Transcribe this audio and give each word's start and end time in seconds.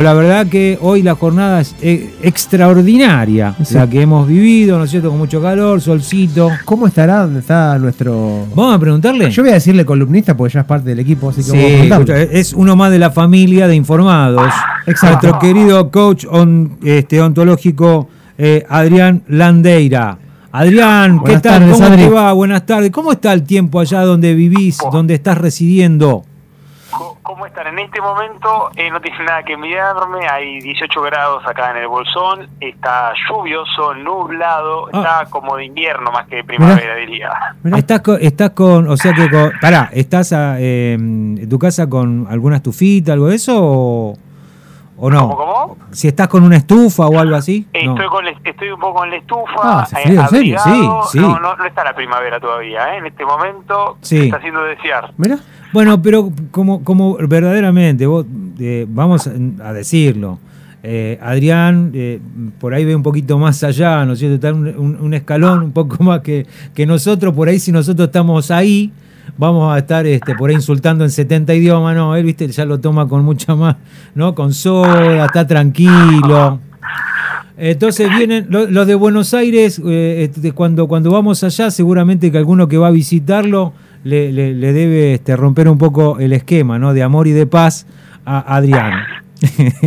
La 0.00 0.14
verdad 0.14 0.46
que 0.46 0.78
hoy 0.80 1.02
la 1.02 1.14
jornada 1.14 1.60
es 1.60 1.74
eh, 1.82 2.14
extraordinaria, 2.22 3.54
Sí. 3.62 3.74
la 3.74 3.86
que 3.86 4.00
hemos 4.00 4.26
vivido, 4.26 4.78
¿no 4.78 4.84
es 4.84 4.90
cierto? 4.90 5.10
Con 5.10 5.18
mucho 5.18 5.42
calor, 5.42 5.78
solcito. 5.82 6.48
¿Cómo 6.64 6.86
estará? 6.86 7.18
¿Dónde 7.24 7.40
está 7.40 7.78
nuestro.? 7.78 8.46
¿Vamos 8.54 8.76
a 8.76 8.78
preguntarle? 8.78 9.30
Yo 9.30 9.42
voy 9.42 9.50
a 9.50 9.54
decirle 9.54 9.84
columnista 9.84 10.34
porque 10.34 10.54
ya 10.54 10.60
es 10.60 10.66
parte 10.66 10.88
del 10.88 11.00
equipo, 11.00 11.28
así 11.28 11.42
que 11.44 11.82
Sí, 11.82 11.88
vamos 11.90 12.08
a 12.08 12.16
es 12.18 12.54
uno 12.54 12.76
más 12.76 12.90
de 12.90 12.98
la 12.98 13.10
familia 13.10 13.68
de 13.68 13.76
informados. 13.76 14.50
Exacto. 14.86 15.28
Nuestro 15.28 15.38
querido 15.38 15.90
coach 15.90 16.24
on- 16.30 16.78
este, 16.82 17.20
ontológico 17.20 18.08
eh, 18.38 18.64
Adrián 18.70 19.22
Landeira. 19.28 20.16
Adrián, 20.52 21.18
¿qué 21.18 21.20
Buenas 21.24 21.42
tal? 21.42 21.58
tardes, 21.60 21.74
¿Cómo 21.74 21.86
Adri. 21.86 22.02
te 22.04 22.08
va? 22.10 22.32
Buenas 22.32 22.64
tardes. 22.64 22.90
¿Cómo 22.90 23.12
está 23.12 23.34
el 23.34 23.42
tiempo 23.42 23.78
allá 23.78 24.00
donde 24.00 24.34
vivís, 24.34 24.78
donde 24.90 25.12
estás 25.14 25.36
residiendo? 25.36 26.24
¿Cómo 27.22 27.46
están? 27.46 27.66
En 27.68 27.78
este 27.78 28.00
momento 28.00 28.70
eh, 28.76 28.90
no 28.90 29.00
tiene 29.00 29.24
nada 29.24 29.42
que 29.42 29.54
envidiarme, 29.54 30.26
hay 30.28 30.60
18 30.60 31.02
grados 31.02 31.42
acá 31.46 31.70
en 31.70 31.78
el 31.78 31.88
Bolsón, 31.88 32.48
está 32.60 33.12
lluvioso, 33.28 33.94
nublado, 33.94 34.86
Ah. 34.92 34.98
está 35.22 35.30
como 35.30 35.56
de 35.56 35.66
invierno 35.66 36.10
más 36.12 36.26
que 36.28 36.36
de 36.36 36.44
primavera 36.44 36.94
diría. 36.96 37.30
Mirá. 37.62 37.78
Estás 37.78 38.00
con, 38.00 38.18
estás 38.20 38.50
con, 38.50 38.88
o 38.88 38.96
sea 38.96 39.12
que 39.12 39.30
con, 39.30 39.52
pará, 39.60 39.88
¿estás 39.92 40.32
a, 40.32 40.60
eh, 40.60 40.94
en 40.94 41.48
tu 41.48 41.58
casa 41.58 41.88
con 41.88 42.26
alguna 42.30 42.56
estufita, 42.56 43.12
algo 43.12 43.28
de 43.28 43.36
eso 43.36 43.54
o, 43.58 44.14
o 44.98 45.10
no? 45.10 45.28
¿Cómo, 45.30 45.36
cómo? 45.36 45.76
Si 45.92 46.08
estás 46.08 46.28
con 46.28 46.42
una 46.44 46.56
estufa 46.56 47.06
o 47.06 47.18
algo 47.18 47.36
así. 47.36 47.66
no. 47.84 47.92
Estoy, 47.92 48.08
con 48.08 48.24
la- 48.24 48.34
estoy 48.44 48.70
un 48.70 48.80
poco 48.80 49.04
en 49.04 49.10
la 49.10 49.16
estufa, 49.16 49.54
Ah, 49.62 49.80
hace 49.82 49.96
eh, 50.08 50.14
¿en 50.16 50.28
serio? 50.28 50.58
Sí, 50.60 50.88
sí. 51.12 51.18
No, 51.20 51.38
no, 51.38 51.56
no 51.56 51.64
está 51.64 51.82
la 51.84 51.94
primavera 51.94 52.38
todavía, 52.38 52.94
¿eh? 52.94 52.98
en 52.98 53.06
este 53.06 53.24
momento 53.24 53.96
Sí. 54.02 54.24
está 54.26 54.36
haciendo 54.36 54.62
desear. 54.64 55.10
Mirá. 55.16 55.38
Bueno, 55.72 56.02
pero 56.02 56.32
como, 56.50 56.82
como 56.82 57.16
verdaderamente, 57.16 58.06
vos, 58.06 58.26
eh, 58.58 58.86
vamos 58.88 59.28
a 59.62 59.72
decirlo, 59.72 60.38
eh, 60.82 61.18
Adrián 61.22 61.90
eh, 61.94 62.18
por 62.58 62.74
ahí 62.74 62.84
ve 62.84 62.96
un 62.96 63.02
poquito 63.02 63.38
más 63.38 63.62
allá, 63.62 64.04
¿no 64.04 64.14
es 64.14 64.18
cierto? 64.18 64.34
Está 64.36 64.52
un, 64.52 64.96
un- 65.00 65.14
escalón 65.14 65.62
un 65.62 65.72
poco 65.72 66.02
más 66.02 66.20
que, 66.20 66.46
que 66.74 66.86
nosotros, 66.86 67.34
por 67.34 67.48
ahí 67.48 67.58
si 67.60 67.70
nosotros 67.70 68.08
estamos 68.08 68.50
ahí, 68.50 68.90
vamos 69.38 69.72
a 69.72 69.78
estar 69.78 70.06
este, 70.06 70.34
por 70.34 70.50
ahí 70.50 70.56
insultando 70.56 71.04
en 71.04 71.10
70 71.10 71.54
idiomas, 71.54 71.94
no, 71.94 72.16
él, 72.16 72.24
viste, 72.24 72.48
ya 72.48 72.64
lo 72.64 72.80
toma 72.80 73.06
con 73.06 73.24
mucha 73.24 73.54
más, 73.54 73.76
¿no? 74.14 74.34
Con 74.34 74.52
soda, 74.52 75.24
está 75.26 75.46
tranquilo. 75.46 76.58
Entonces 77.56 78.08
vienen 78.16 78.46
lo- 78.48 78.66
los 78.66 78.86
de 78.86 78.94
Buenos 78.94 79.34
Aires, 79.34 79.80
eh, 79.86 80.28
este, 80.34 80.52
cuando, 80.52 80.88
cuando 80.88 81.10
vamos 81.10 81.44
allá, 81.44 81.70
seguramente 81.70 82.32
que 82.32 82.38
alguno 82.38 82.66
que 82.68 82.78
va 82.78 82.88
a 82.88 82.90
visitarlo 82.90 83.74
le, 84.04 84.32
le- 84.32 84.54
le 84.54 84.72
debe 84.72 85.14
este, 85.14 85.36
romper 85.36 85.68
un 85.68 85.78
poco 85.78 86.18
el 86.18 86.32
esquema, 86.32 86.78
¿no? 86.78 86.92
De 86.94 87.02
amor 87.02 87.26
y 87.26 87.32
de 87.32 87.46
paz 87.46 87.86
a 88.24 88.56
Adrián. 88.56 89.04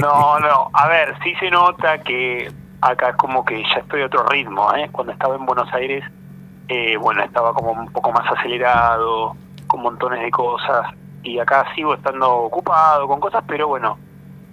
No, 0.00 0.38
no, 0.40 0.70
a 0.72 0.88
ver, 0.88 1.14
sí 1.22 1.34
se 1.40 1.50
nota 1.50 1.98
que 1.98 2.50
acá 2.80 3.10
es 3.10 3.16
como 3.16 3.44
que 3.44 3.62
ya 3.62 3.80
estoy 3.80 4.02
a 4.02 4.06
otro 4.06 4.26
ritmo, 4.26 4.72
¿eh? 4.74 4.88
Cuando 4.92 5.12
estaba 5.12 5.36
en 5.36 5.46
Buenos 5.46 5.72
Aires, 5.72 6.04
eh, 6.68 6.96
bueno, 6.96 7.22
estaba 7.22 7.52
como 7.52 7.72
un 7.72 7.90
poco 7.92 8.12
más 8.12 8.30
acelerado, 8.30 9.36
con 9.66 9.82
montones 9.82 10.20
de 10.22 10.30
cosas, 10.30 10.86
y 11.22 11.38
acá 11.38 11.64
sigo 11.74 11.94
estando 11.94 12.30
ocupado 12.34 13.06
con 13.06 13.20
cosas, 13.20 13.42
pero 13.46 13.68
bueno, 13.68 13.98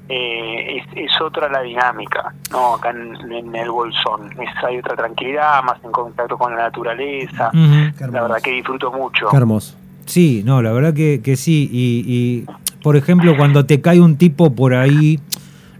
eh, 0.09 0.77
es, 0.77 0.85
es 1.11 1.21
otra 1.21 1.47
la 1.49 1.61
dinámica, 1.61 2.33
¿no? 2.51 2.75
Acá 2.75 2.89
en, 2.91 3.15
en 3.31 3.55
el 3.55 3.69
Bolsón, 3.71 4.29
es, 4.41 4.63
hay 4.63 4.77
otra 4.79 4.95
tranquilidad, 4.95 5.63
más 5.63 5.81
en 5.83 5.91
contacto 5.91 6.37
con 6.37 6.55
la 6.55 6.63
naturaleza, 6.63 7.49
Ujú. 7.53 7.90
La 7.99 8.21
verdad 8.21 8.37
que 8.43 8.51
disfruto 8.51 8.91
mucho. 8.91 9.27
Qué 9.29 9.37
hermoso. 9.37 9.75
Sí, 10.05 10.41
no, 10.45 10.61
la 10.61 10.71
verdad 10.71 10.93
que, 10.93 11.21
que 11.23 11.35
sí. 11.35 11.69
Y, 11.71 12.03
y, 12.07 12.45
por 12.81 12.95
ejemplo, 12.95 13.35
cuando 13.37 13.65
te 13.65 13.81
cae 13.81 13.99
un 13.99 14.15
tipo 14.17 14.53
por 14.53 14.73
ahí, 14.73 15.19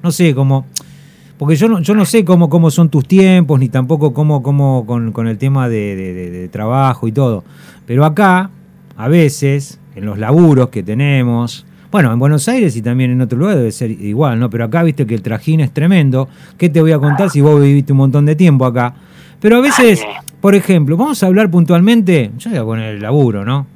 no 0.03 0.11
sé, 0.11 0.33
como... 0.35 0.65
Porque 1.37 1.55
yo 1.55 1.67
no, 1.67 1.79
yo 1.81 1.95
no 1.95 2.05
sé 2.05 2.23
cómo, 2.23 2.49
cómo 2.49 2.69
son 2.69 2.89
tus 2.89 3.07
tiempos, 3.07 3.59
ni 3.59 3.67
tampoco 3.67 4.13
cómo, 4.13 4.43
cómo 4.43 4.85
con, 4.85 5.11
con 5.11 5.27
el 5.27 5.39
tema 5.39 5.67
de- 5.69 5.95
de 5.95 6.47
trabajo 6.49 7.07
y 7.07 7.11
todo. 7.11 7.43
Pero 7.87 8.05
acá, 8.05 8.51
a 8.95 9.07
veces, 9.07 9.79
en 9.95 10.05
los 10.05 10.19
laburos 10.19 10.69
que 10.69 10.83
tenemos, 10.83 11.65
bueno, 11.91 12.13
en 12.13 12.19
Buenos 12.19 12.47
Aires 12.47 12.75
y 12.77 12.83
también 12.83 13.09
en 13.09 13.21
otro 13.21 13.39
lugar 13.39 13.57
debe 13.57 13.71
ser 13.71 13.89
igual, 13.89 14.39
¿no? 14.39 14.51
Pero 14.51 14.65
acá 14.65 14.83
viste 14.83 15.07
que 15.07 15.15
el 15.15 15.23
trajín 15.23 15.61
es 15.61 15.71
tremendo. 15.71 16.29
¿Qué 16.59 16.69
te 16.69 16.79
voy 16.79 16.91
a 16.91 16.99
contar 16.99 17.31
si 17.31 17.41
vos 17.41 17.59
viviste 17.59 17.91
un 17.91 17.97
montón 17.97 18.27
de 18.27 18.35
tiempo 18.35 18.63
acá? 18.65 18.93
Pero 19.39 19.57
a 19.57 19.61
veces, 19.61 19.99
por 20.41 20.55
ejemplo, 20.55 20.97
vamos 20.97 21.21
a 21.23 21.27
hablar 21.27 21.49
puntualmente, 21.49 22.31
yo 22.37 22.49
voy 22.49 22.59
a 22.59 22.63
poner 22.63 22.95
el 22.95 23.01
laburo, 23.01 23.45
¿no? 23.45 23.67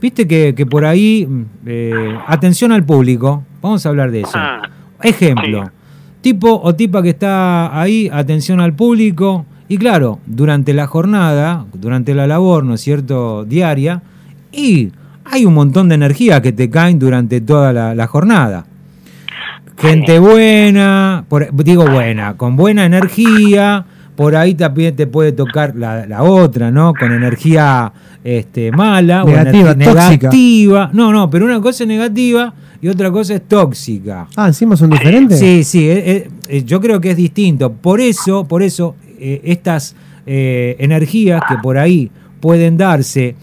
Viste 0.00 0.26
que, 0.28 0.54
que 0.54 0.66
por 0.66 0.84
ahí, 0.84 1.26
mm, 1.28 1.44
eh, 1.66 2.18
atención 2.26 2.70
al 2.72 2.84
público, 2.84 3.44
vamos 3.60 3.84
a 3.86 3.88
hablar 3.88 4.10
de 4.10 4.20
eso. 4.22 4.36
Mm. 4.38 5.06
Ejemplo, 5.06 5.70
tipo 6.20 6.60
o 6.62 6.74
tipa 6.74 7.02
que 7.02 7.10
está 7.10 7.80
ahí, 7.80 8.08
atención 8.12 8.60
al 8.60 8.74
público, 8.74 9.46
y 9.68 9.78
claro, 9.78 10.18
durante 10.26 10.74
la 10.74 10.86
jornada, 10.86 11.64
durante 11.72 12.14
la 12.14 12.26
labor, 12.26 12.64
¿no 12.64 12.74
es 12.74 12.80
cierto?, 12.82 13.44
diaria, 13.44 14.02
y 14.52 14.90
hay 15.24 15.46
un 15.46 15.54
montón 15.54 15.88
de 15.88 15.94
energía 15.94 16.42
que 16.42 16.52
te 16.52 16.68
caen 16.68 16.98
durante 16.98 17.40
toda 17.40 17.72
la, 17.72 17.94
la 17.94 18.06
jornada. 18.06 18.66
Gente 19.78 20.18
buena, 20.18 21.24
por- 21.28 21.52
digo 21.64 21.86
buena, 21.86 22.36
con 22.36 22.54
buena 22.56 22.84
energía, 22.84 23.86
por 24.14 24.36
ahí 24.36 24.54
también 24.54 24.94
te 24.94 25.06
puede 25.06 25.32
tocar 25.32 25.74
la, 25.76 26.06
la 26.06 26.22
otra, 26.22 26.70
¿no? 26.70 26.92
Con 26.94 27.12
energía 27.12 27.92
este, 28.22 28.70
mala 28.70 29.24
Negativa, 29.24 29.70
o 29.70 29.72
energía 29.72 29.94
tóxica. 29.94 30.28
negativa. 30.28 30.90
No, 30.92 31.12
no, 31.12 31.30
pero 31.30 31.44
una 31.46 31.60
cosa 31.60 31.84
es 31.84 31.88
negativa 31.88 32.54
y 32.80 32.88
otra 32.88 33.10
cosa 33.10 33.34
es 33.34 33.42
tóxica. 33.48 34.26
Ah, 34.36 34.48
encima 34.48 34.76
son 34.76 34.90
diferentes. 34.90 35.38
Sí, 35.38 35.64
sí, 35.64 35.88
eh, 35.88 36.02
eh, 36.06 36.28
eh, 36.48 36.62
yo 36.64 36.80
creo 36.80 37.00
que 37.00 37.12
es 37.12 37.16
distinto. 37.16 37.72
Por 37.72 38.00
eso, 38.00 38.44
por 38.44 38.62
eso, 38.62 38.96
eh, 39.18 39.40
estas 39.44 39.96
energías 40.24 41.42
que 41.48 41.56
por 41.60 41.76
ahí 41.78 42.08
pueden 42.40 42.76
darse 42.76 43.34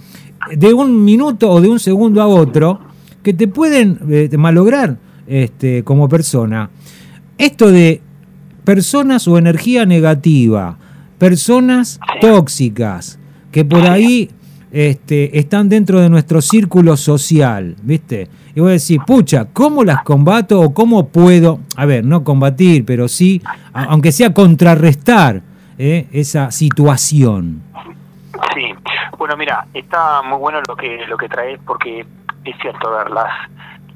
de 0.56 0.74
un 0.74 1.03
minuto 1.03 1.50
o 1.50 1.59
de 1.59 1.68
un 1.68 1.78
segundo 1.78 2.22
a 2.22 2.28
otro, 2.28 2.80
que 3.22 3.34
te 3.34 3.50
pueden 3.50 4.00
malograr 4.38 4.97
este, 5.28 5.84
como 5.84 6.07
persona. 6.07 6.69
Esto 7.38 7.69
de 7.69 8.01
personas 8.64 9.28
o 9.28 9.38
energía 9.38 9.86
negativa, 9.86 10.78
personas 11.18 12.00
tóxicas, 12.22 13.20
que 13.52 13.66
por 13.66 13.81
ahí 13.88 14.30
este, 14.72 15.38
están 15.40 15.70
dentro 15.70 16.00
de 16.00 16.09
nuestro 16.09 16.42
círculo 16.42 16.96
social, 16.98 17.75
¿viste? 17.84 18.28
Y 18.56 18.59
voy 18.62 18.69
a 18.69 18.74
decir, 18.74 19.00
pucha, 19.06 19.46
¿cómo 19.52 19.84
las 19.84 20.03
combato 20.03 20.59
o 20.62 20.74
cómo 20.74 21.08
puedo, 21.09 21.59
a 21.75 21.86
ver, 21.86 22.06
no 22.06 22.24
combatir, 22.24 22.86
pero 22.86 23.08
sí, 23.08 23.42
a- 23.74 23.86
aunque 23.86 24.12
sea 24.12 24.34
contrarrestar 24.34 25.42
eh, 25.78 26.08
esa 26.12 26.52
situación? 26.52 27.62
Sí, 28.53 28.64
bueno, 29.18 29.36
mira, 29.38 29.66
está 29.74 30.22
muy 30.24 30.38
bueno 30.38 30.59
lo 30.68 30.75
que 30.75 31.00
lo 31.08 31.18
que 31.18 31.28
traes 31.28 31.59
porque 31.66 32.06
es 32.46 32.56
cierto, 32.62 32.88
a 32.90 33.03
ver, 33.03 33.12
las, 33.12 33.28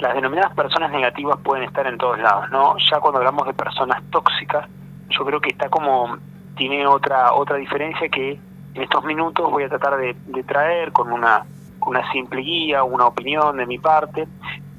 las 0.04 0.16
denominadas 0.16 0.54
personas 0.54 0.92
negativas 0.92 1.38
pueden 1.42 1.64
estar 1.64 1.88
en 1.88 1.98
todos 1.98 2.20
lados, 2.20 2.52
¿no? 2.52 2.76
Ya 2.92 3.00
cuando 3.00 3.20
hablamos 3.20 3.48
de 3.48 3.54
personas 3.54 4.04
tóxicas, 4.10 4.68
yo 5.08 5.24
creo 5.26 5.40
que 5.40 5.52
está 5.52 5.70
como, 5.70 6.18
tiene 6.56 6.86
otra 6.86 7.32
otra 7.34 7.56
diferencia 7.56 8.10
que 8.10 8.42
en 8.74 8.84
estos 8.84 9.06
minutos 9.06 9.50
voy 9.50 9.64
a 9.64 9.70
tratar 9.70 9.96
de, 9.98 10.44
traer 10.44 10.92
con 10.92 11.10
una, 11.14 11.46
una 11.86 12.12
simple 12.12 12.42
guía, 12.42 12.84
una 12.84 13.06
opinión 13.08 13.56
de 13.56 13.66
mi 13.66 13.78
parte, 13.80 14.28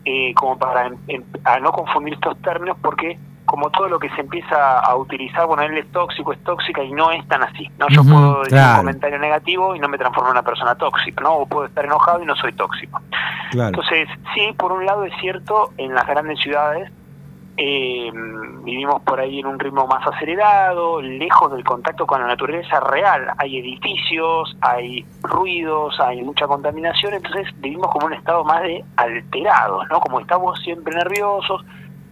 eh, 0.04 0.34
como 0.34 0.58
para 0.58 0.88
em- 0.88 0.98
em- 1.06 1.24
a 1.42 1.58
no 1.58 1.72
confundir 1.72 2.14
estos 2.14 2.38
términos 2.42 2.76
porque 2.82 3.20
como 3.54 3.70
todo 3.70 3.88
lo 3.88 4.00
que 4.00 4.10
se 4.16 4.20
empieza 4.20 4.80
a 4.80 4.96
utilizar, 4.96 5.46
bueno, 5.46 5.62
él 5.62 5.78
es 5.78 5.86
tóxico, 5.92 6.32
es 6.32 6.42
tóxica 6.42 6.82
y 6.82 6.90
no 6.90 7.12
es 7.12 7.24
tan 7.28 7.40
así, 7.44 7.70
¿no? 7.78 7.86
Yo 7.88 8.02
puedo 8.02 8.38
decir 8.38 8.54
claro. 8.54 8.72
un 8.72 8.78
comentario 8.78 9.18
negativo 9.20 9.76
y 9.76 9.78
no 9.78 9.88
me 9.88 9.96
transformo 9.96 10.30
en 10.30 10.32
una 10.32 10.42
persona 10.42 10.74
tóxica, 10.74 11.22
¿no? 11.22 11.34
O 11.34 11.46
puedo 11.46 11.66
estar 11.66 11.84
enojado 11.84 12.20
y 12.20 12.26
no 12.26 12.34
soy 12.34 12.52
tóxico. 12.54 13.00
Claro. 13.52 13.68
Entonces, 13.68 14.08
sí, 14.34 14.52
por 14.58 14.72
un 14.72 14.84
lado 14.84 15.04
es 15.04 15.12
cierto, 15.20 15.70
en 15.78 15.94
las 15.94 16.04
grandes 16.04 16.40
ciudades 16.40 16.90
eh, 17.56 18.10
vivimos 18.64 19.00
por 19.02 19.20
ahí 19.20 19.38
en 19.38 19.46
un 19.46 19.60
ritmo 19.60 19.86
más 19.86 20.04
acelerado, 20.04 21.00
lejos 21.00 21.52
del 21.52 21.62
contacto 21.62 22.08
con 22.08 22.20
la 22.20 22.26
naturaleza 22.26 22.80
real. 22.80 23.28
Hay 23.38 23.58
edificios, 23.58 24.56
hay 24.62 25.06
ruidos, 25.22 26.00
hay 26.00 26.22
mucha 26.22 26.48
contaminación, 26.48 27.14
entonces 27.14 27.46
vivimos 27.60 27.86
como 27.92 28.06
un 28.06 28.14
estado 28.14 28.42
más 28.42 28.62
de 28.62 28.84
alterados, 28.96 29.84
¿no? 29.90 30.00
Como 30.00 30.18
estamos 30.18 30.58
siempre 30.58 30.92
nerviosos, 30.96 31.64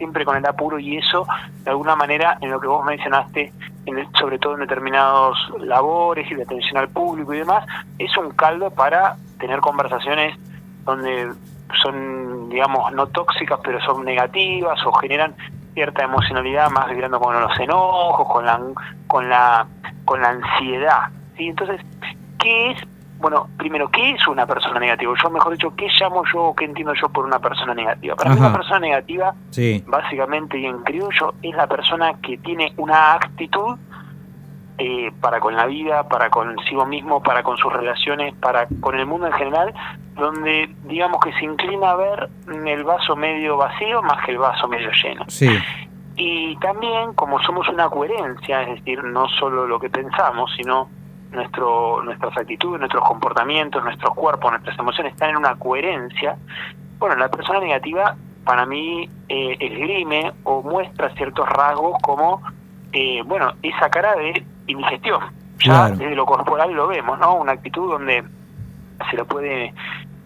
siempre 0.02 0.24
con 0.24 0.36
el 0.36 0.44
apuro 0.44 0.80
y 0.80 0.96
eso, 0.96 1.28
de 1.62 1.70
alguna 1.70 1.94
manera, 1.94 2.36
en 2.40 2.50
lo 2.50 2.58
que 2.58 2.66
vos 2.66 2.84
mencionaste, 2.84 3.52
en 3.86 3.98
el- 3.98 4.08
sobre 4.18 4.36
todo 4.40 4.54
en 4.54 4.60
determinados 4.60 5.38
labores 5.60 6.28
y 6.28 6.34
de 6.34 6.42
atención 6.42 6.76
al 6.78 6.88
público 6.88 7.32
y 7.32 7.38
demás, 7.38 7.64
es 8.00 8.16
un 8.16 8.30
caldo 8.30 8.70
para 8.70 9.14
tener 9.38 9.60
conversaciones 9.60 10.36
donde 10.84 11.30
son, 11.80 12.48
digamos, 12.48 12.92
no 12.92 13.06
tóxicas, 13.06 13.60
pero 13.62 13.80
son 13.82 14.04
negativas 14.04 14.84
o 14.84 14.92
generan 14.94 15.36
cierta 15.74 16.02
emocionalidad 16.02 16.68
más 16.70 16.90
vibrando 16.90 17.20
con 17.20 17.40
los 17.40 17.60
enojos, 17.60 18.26
con 18.28 18.44
la, 18.44 18.60
con 19.06 19.28
la, 19.30 19.66
con 20.04 20.20
la 20.20 20.30
ansiedad. 20.30 21.02
¿sí? 21.36 21.46
Entonces, 21.46 21.80
¿qué 22.40 22.72
es 22.72 22.78
bueno, 23.22 23.48
primero, 23.56 23.88
¿qué 23.90 24.10
es 24.10 24.28
una 24.28 24.44
persona 24.46 24.78
negativa? 24.80 25.14
Yo, 25.22 25.30
mejor 25.30 25.52
dicho, 25.52 25.72
¿qué 25.76 25.86
llamo 25.98 26.24
yo 26.32 26.42
o 26.42 26.54
qué 26.54 26.64
entiendo 26.66 26.92
yo 27.00 27.08
por 27.08 27.24
una 27.24 27.38
persona 27.38 27.72
negativa? 27.72 28.16
Para 28.16 28.30
mí 28.30 28.40
una 28.40 28.52
persona 28.52 28.80
negativa, 28.80 29.34
Sí. 29.50 29.82
básicamente 29.86 30.58
y 30.58 30.66
en 30.66 30.82
criollo, 30.82 31.32
es 31.40 31.54
la 31.54 31.66
persona 31.68 32.14
que 32.20 32.36
tiene 32.38 32.74
una 32.76 33.14
actitud 33.14 33.78
eh, 34.78 35.12
para 35.20 35.38
con 35.38 35.54
la 35.54 35.66
vida, 35.66 36.08
para 36.08 36.28
consigo 36.30 36.84
mismo, 36.84 37.22
para 37.22 37.42
con 37.44 37.56
sus 37.56 37.72
relaciones, 37.72 38.34
para 38.34 38.66
con 38.80 38.98
el 38.98 39.06
mundo 39.06 39.28
en 39.28 39.32
general, 39.34 39.72
donde 40.16 40.74
digamos 40.84 41.20
que 41.20 41.32
se 41.34 41.44
inclina 41.44 41.92
a 41.92 41.96
ver 41.96 42.28
el 42.66 42.82
vaso 42.82 43.14
medio 43.14 43.56
vacío 43.56 44.02
más 44.02 44.24
que 44.24 44.32
el 44.32 44.38
vaso 44.38 44.66
medio 44.66 44.90
lleno. 45.02 45.24
Sí. 45.28 45.48
Y 46.16 46.56
también, 46.56 47.12
como 47.14 47.40
somos 47.42 47.68
una 47.68 47.88
coherencia, 47.88 48.62
es 48.62 48.76
decir, 48.80 49.04
no 49.04 49.28
solo 49.28 49.66
lo 49.66 49.78
que 49.78 49.88
pensamos, 49.90 50.50
sino 50.56 50.88
nuestro, 51.32 52.02
nuestras 52.02 52.36
actitudes, 52.36 52.78
nuestros 52.80 53.04
comportamientos, 53.04 53.82
nuestros 53.82 54.14
cuerpos, 54.14 54.50
nuestras 54.52 54.78
emociones 54.78 55.12
están 55.12 55.30
en 55.30 55.36
una 55.36 55.54
coherencia, 55.56 56.36
bueno, 56.98 57.16
la 57.16 57.28
persona 57.28 57.60
negativa 57.60 58.16
para 58.44 58.66
mí 58.66 59.08
eh, 59.28 59.56
esgrime 59.60 60.32
o 60.44 60.62
muestra 60.62 61.10
ciertos 61.14 61.48
rasgos 61.48 61.96
como, 62.02 62.42
eh, 62.92 63.22
bueno, 63.24 63.52
esa 63.62 63.88
cara 63.90 64.14
de 64.16 64.44
indigestión. 64.66 65.20
Ya 65.58 65.86
Claro. 65.86 65.96
desde 65.96 66.14
lo 66.16 66.26
corporal 66.26 66.72
lo 66.72 66.88
vemos, 66.88 67.18
¿no? 67.18 67.34
Una 67.36 67.52
actitud 67.52 67.90
donde 67.92 68.24
se 69.10 69.16
lo 69.16 69.24
puede 69.26 69.72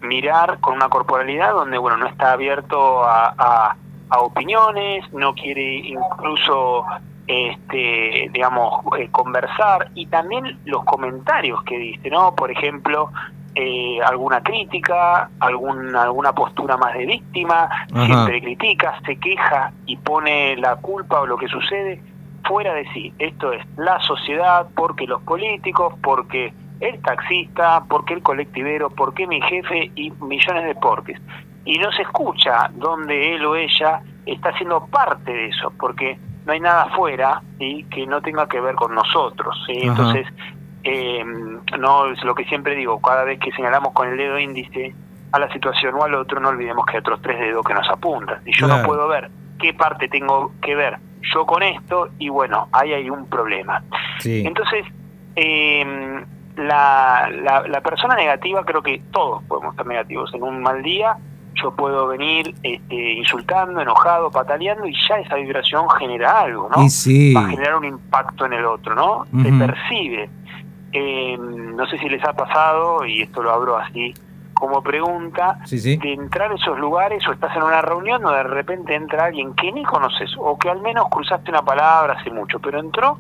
mirar 0.01 0.59
con 0.61 0.75
una 0.75 0.89
corporalidad 0.89 1.53
donde, 1.53 1.79
bueno, 1.79 1.97
no 1.99 2.07
está 2.07 2.33
abierto 2.33 3.03
a, 3.05 3.35
a, 3.37 3.77
a 4.09 4.19
opiniones, 4.21 5.11
no 5.13 5.35
quiere 5.35 5.77
incluso, 5.89 6.85
este, 7.27 8.31
digamos, 8.33 8.85
eh, 8.99 9.09
conversar 9.11 9.91
y 9.95 10.07
también 10.07 10.59
los 10.65 10.85
comentarios 10.85 11.63
que 11.65 11.79
dice, 11.79 12.11
¿no? 12.11 12.35
Por 12.35 12.51
ejemplo, 12.51 13.11
eh, 13.55 13.99
alguna 14.05 14.43
crítica, 14.43 15.31
algún, 15.41 15.97
alguna 15.97 16.33
postura 16.33 16.77
más 16.77 16.95
de 16.95 17.07
víctima, 17.07 17.69
Ajá. 17.93 18.07
siempre 18.07 18.43
critica, 18.43 19.01
se 19.05 19.17
queja 19.17 19.73
y 19.87 19.97
pone 19.97 20.57
la 20.57 20.77
culpa 20.77 21.21
o 21.21 21.27
lo 21.27 21.37
que 21.37 21.49
sucede 21.49 22.03
fuera 22.45 22.75
de 22.75 22.87
sí. 22.93 23.13
Esto 23.19 23.53
es 23.53 23.65
la 23.77 23.99
sociedad, 24.01 24.67
porque 24.77 25.07
los 25.07 25.23
políticos, 25.23 25.95
porque 26.03 26.53
el 26.81 27.01
taxista, 27.03 27.83
porque 27.89 28.15
el 28.15 28.23
colectivero, 28.23 28.91
porque 28.91 29.27
mi 29.27 29.41
jefe 29.41 29.91
y 29.95 30.11
millones 30.21 30.65
de 30.65 30.75
porques. 30.75 31.21
Y 31.65 31.79
no 31.79 31.91
se 31.93 32.03
escucha 32.03 32.71
donde 32.75 33.35
él 33.35 33.45
o 33.45 33.57
ella 33.57 34.03
está 34.27 34.53
siendo 34.59 34.87
parte 34.87 35.33
de 35.33 35.49
eso, 35.49 35.73
porque 35.79 36.19
no 36.47 36.53
hay 36.53 36.61
nada 36.61 36.85
afuera 36.85 37.43
y 37.59 37.83
que 37.85 38.07
no 38.07 38.23
tenga 38.23 38.49
que 38.49 38.61
ver 38.61 38.77
con 38.77 38.95
nosotros. 38.95 39.55
¿sí? 39.67 39.81
Entonces, 39.83 40.27
eh, 40.85 41.25
no 41.79 42.07
es 42.07 42.23
lo 42.25 42.35
que 42.35 42.45
siempre 42.45 42.75
digo, 42.77 43.01
cada 43.03 43.25
vez 43.25 43.39
que 43.41 43.51
señalamos 43.53 43.93
con 43.93 44.09
el 44.09 44.17
dedo 44.17 44.39
índice 44.39 44.95
a 45.33 45.41
la 45.41 45.53
situación 45.53 45.95
o 45.97 46.05
al 46.05 46.15
otro, 46.15 46.39
no 46.41 46.49
olvidemos 46.51 46.87
que 46.87 46.93
hay 46.93 46.99
otros 47.01 47.21
tres 47.21 47.39
dedos 47.41 47.65
que 47.67 47.75
nos 47.75 47.89
apuntan. 47.91 48.41
Y 48.47 48.53
yo 48.53 48.67
Claro. 48.67 48.83
no 48.83 48.87
puedo 48.89 49.09
ver 49.09 49.29
qué 49.59 49.75
parte 49.75 50.09
tengo 50.09 50.53
que 50.63 50.75
ver 50.77 50.99
yo 51.35 51.45
con 51.45 51.63
esto, 51.65 52.11
y 52.21 52.29
bueno, 52.29 52.69
ahí 52.71 52.93
hay 52.93 53.11
un 53.11 53.27
problema. 53.29 53.83
Sí. 54.21 54.45
Entonces, 54.47 54.85
eh, 55.35 56.25
la, 56.57 57.29
la, 57.43 57.67
la 57.67 57.81
persona 57.81 58.15
negativa, 58.15 58.65
creo 58.65 58.81
que 58.83 59.03
todos 59.11 59.43
podemos 59.45 59.73
estar 59.73 59.87
negativos. 59.87 60.33
En 60.35 60.45
un 60.45 60.63
mal 60.63 60.83
día, 60.83 61.17
yo 61.63 61.75
puedo 61.75 62.07
venir 62.07 62.55
este, 62.63 63.13
insultando, 63.15 63.81
enojado, 63.81 64.31
pataleando, 64.31 64.87
y 64.87 64.95
ya 65.09 65.17
esa 65.17 65.37
vibración 65.37 65.89
genera 65.99 66.41
algo, 66.41 66.69
¿no? 66.75 66.83
Y 66.85 66.91
sí. 66.91 67.35
Va 67.35 67.41
a 67.41 67.49
generar 67.49 67.77
un 67.77 67.85
impacto 67.85 68.45
en 68.47 68.53
el 68.55 68.65
otro, 68.65 68.95
¿no? 68.95 69.25
Se 69.43 69.49
Ujú. 69.51 69.59
percibe. 69.59 70.31
Eh, 70.93 71.37
no 71.39 71.87
sé 71.87 71.99
si 71.99 72.09
les 72.09 72.23
ha 72.25 72.33
pasado, 72.33 73.05
y 73.05 73.23
esto 73.23 73.43
lo 73.43 73.53
abro 73.53 73.77
así 73.77 74.15
como 74.55 74.83
pregunta, 74.83 75.59
Sí, 75.67 75.79
sí. 75.79 75.97
de 75.99 76.15
entrar 76.15 76.51
a 76.51 76.55
esos 76.55 76.79
lugares 76.79 77.27
o 77.29 77.33
estás 77.33 77.55
en 77.57 77.63
una 77.63 77.83
reunión 77.83 78.23
donde 78.23 78.39
de 78.39 78.45
repente 78.45 78.95
entra 78.95 79.27
alguien 79.27 79.53
que 79.55 79.71
ni 79.71 79.85
conoces 79.85 80.31
o 80.39 80.59
que 80.59 80.71
al 80.71 80.81
menos 80.81 81.09
cruzaste 81.11 81.51
una 81.51 81.61
palabra 81.63 82.15
hace 82.19 82.31
mucho, 82.31 82.59
pero 82.59 82.81
entró 82.81 83.19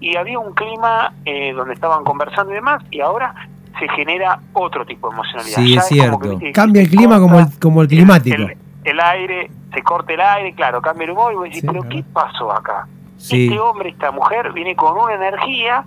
y 0.00 0.16
había 0.16 0.38
un 0.38 0.54
clima 0.54 1.12
eh, 1.26 1.52
donde 1.52 1.74
estaban 1.74 2.04
conversando 2.04 2.52
y 2.52 2.54
demás 2.54 2.82
y 2.90 3.00
ahora 3.02 3.34
se 3.78 3.88
genera 3.90 4.40
otro 4.52 4.84
tipo 4.84 5.08
de 5.08 5.14
emocionalidad. 5.14 5.56
Sí, 5.56 5.74
Ya 5.74 5.80
es 5.80 5.88
como 6.10 6.20
cierto. 6.20 6.38
que, 6.38 6.52
Cambia 6.52 6.82
el 6.82 6.88
clima 6.90 7.18
como 7.18 7.38
el, 7.40 7.46
como 7.60 7.82
el 7.82 7.88
climático. 7.88 8.36
El, 8.36 8.56
el 8.84 9.00
aire, 9.00 9.50
se 9.74 9.82
corta 9.82 10.12
el 10.12 10.20
aire, 10.20 10.54
claro, 10.54 10.80
cambia 10.80 11.04
el 11.04 11.10
humor 11.12 11.32
y 11.32 11.36
vos 11.36 11.44
decís, 11.44 11.60
Sí, 11.60 11.66
pero 11.66 11.80
claro. 11.82 11.96
¿qué 11.96 12.04
pasó 12.12 12.52
acá? 12.52 12.86
Sí. 13.16 13.46
Este 13.46 13.58
hombre, 13.58 13.90
esta 13.90 14.10
mujer 14.10 14.52
viene 14.52 14.74
con 14.76 14.96
una 14.96 15.14
energía 15.14 15.84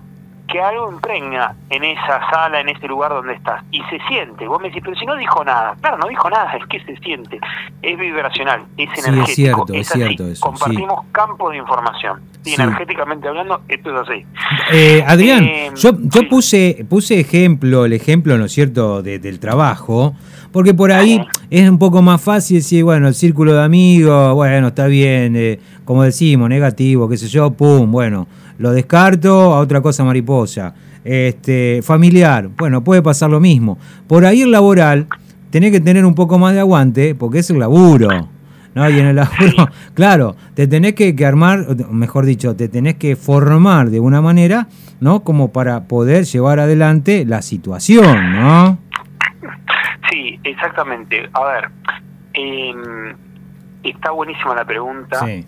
que 0.51 0.59
algo 0.61 0.91
impregna 0.91 1.55
en 1.69 1.83
esa 1.83 2.19
sala, 2.29 2.59
en 2.59 2.69
ese 2.69 2.87
lugar 2.87 3.11
donde 3.11 3.33
estás. 3.33 3.63
Y 3.71 3.79
se 3.89 3.97
siente. 4.07 4.47
Vos 4.47 4.61
me 4.61 4.67
decís, 4.67 4.81
pero 4.83 4.95
si 4.97 5.05
no 5.05 5.15
dijo 5.15 5.43
nada. 5.45 5.75
Claro, 5.81 5.97
no 5.97 6.07
dijo 6.07 6.29
nada, 6.29 6.51
es 6.57 6.65
que 6.67 6.79
se 6.83 6.95
siente. 7.01 7.39
Es 7.81 7.97
vibracional, 7.97 8.61
es 8.77 8.89
Sí, 8.89 8.99
es 8.99 9.07
energético. 9.07 9.65
cierto, 9.67 9.73
es 9.73 9.87
cierto 9.87 10.27
eso, 10.27 10.45
Compartimos 10.45 11.05
campos 11.11 11.51
de 11.51 11.57
información. 11.57 12.21
Y 12.43 12.49
Sí. 12.51 12.61
energéticamente 12.61 13.27
hablando, 13.27 13.61
esto 13.67 13.89
es 14.01 14.09
así. 14.09 14.25
Eh, 14.73 15.03
Adrián, 15.07 15.43
Eh, 15.45 15.71
yo, 15.75 15.91
yo 15.99 16.27
puse, 16.29 16.85
puse 16.89 17.19
ejemplo, 17.19 17.85
el 17.85 17.93
ejemplo, 17.93 18.37
¿no 18.37 18.45
es 18.45 18.51
cierto?, 18.51 19.01
de- 19.03 19.19
del 19.19 19.39
trabajo, 19.39 20.15
porque 20.51 20.73
por 20.73 20.91
ahí 20.91 21.23
es 21.49 21.69
un 21.69 21.77
poco 21.77 22.01
más 22.01 22.21
fácil 22.21 22.57
decir, 22.57 22.83
bueno, 22.83 23.07
el 23.07 23.13
círculo 23.13 23.53
de 23.53 23.63
amigos, 23.63 24.33
bueno, 24.33 24.67
está 24.69 24.87
bien, 24.87 25.35
eh, 25.37 25.59
como 25.85 26.03
decimos, 26.03 26.49
negativo, 26.49 27.07
qué 27.07 27.17
sé 27.17 27.27
yo, 27.27 27.51
pum, 27.51 27.91
bueno, 27.91 28.27
lo 28.61 28.71
descarto 28.71 29.53
a 29.53 29.59
otra 29.59 29.81
cosa 29.81 30.03
mariposa. 30.03 30.73
Este, 31.03 31.81
familiar, 31.81 32.47
bueno, 32.47 32.83
puede 32.83 33.01
pasar 33.01 33.31
lo 33.31 33.39
mismo. 33.39 33.77
Por 34.07 34.23
ahí 34.23 34.43
el 34.43 34.51
laboral, 34.51 35.07
tenés 35.49 35.71
que 35.71 35.79
tener 35.79 36.05
un 36.05 36.13
poco 36.13 36.37
más 36.37 36.53
de 36.53 36.59
aguante, 36.59 37.15
porque 37.15 37.39
es 37.39 37.49
el 37.49 37.59
laburo. 37.59 38.29
¿no? 38.75 38.89
Y 38.89 38.99
en 38.99 39.07
el 39.07 39.15
laburo, 39.15 39.67
claro, 39.95 40.35
te 40.53 40.67
tenés 40.67 40.93
que, 40.93 41.15
que 41.15 41.25
armar, 41.25 41.65
mejor 41.89 42.25
dicho, 42.25 42.55
te 42.55 42.69
tenés 42.69 42.95
que 42.95 43.15
formar 43.15 43.89
de 43.89 43.99
una 43.99 44.21
manera, 44.21 44.67
¿no? 44.99 45.23
Como 45.23 45.51
para 45.51 45.87
poder 45.87 46.25
llevar 46.25 46.59
adelante 46.59 47.25
la 47.25 47.41
situación, 47.41 48.33
¿no? 48.33 48.77
Sí, 50.09 50.39
exactamente. 50.43 51.29
A 51.33 51.43
ver, 51.45 51.69
eh, 52.33 53.15
está 53.83 54.11
buenísima 54.11 54.53
la 54.55 54.65
pregunta. 54.65 55.25
Sí. 55.25 55.45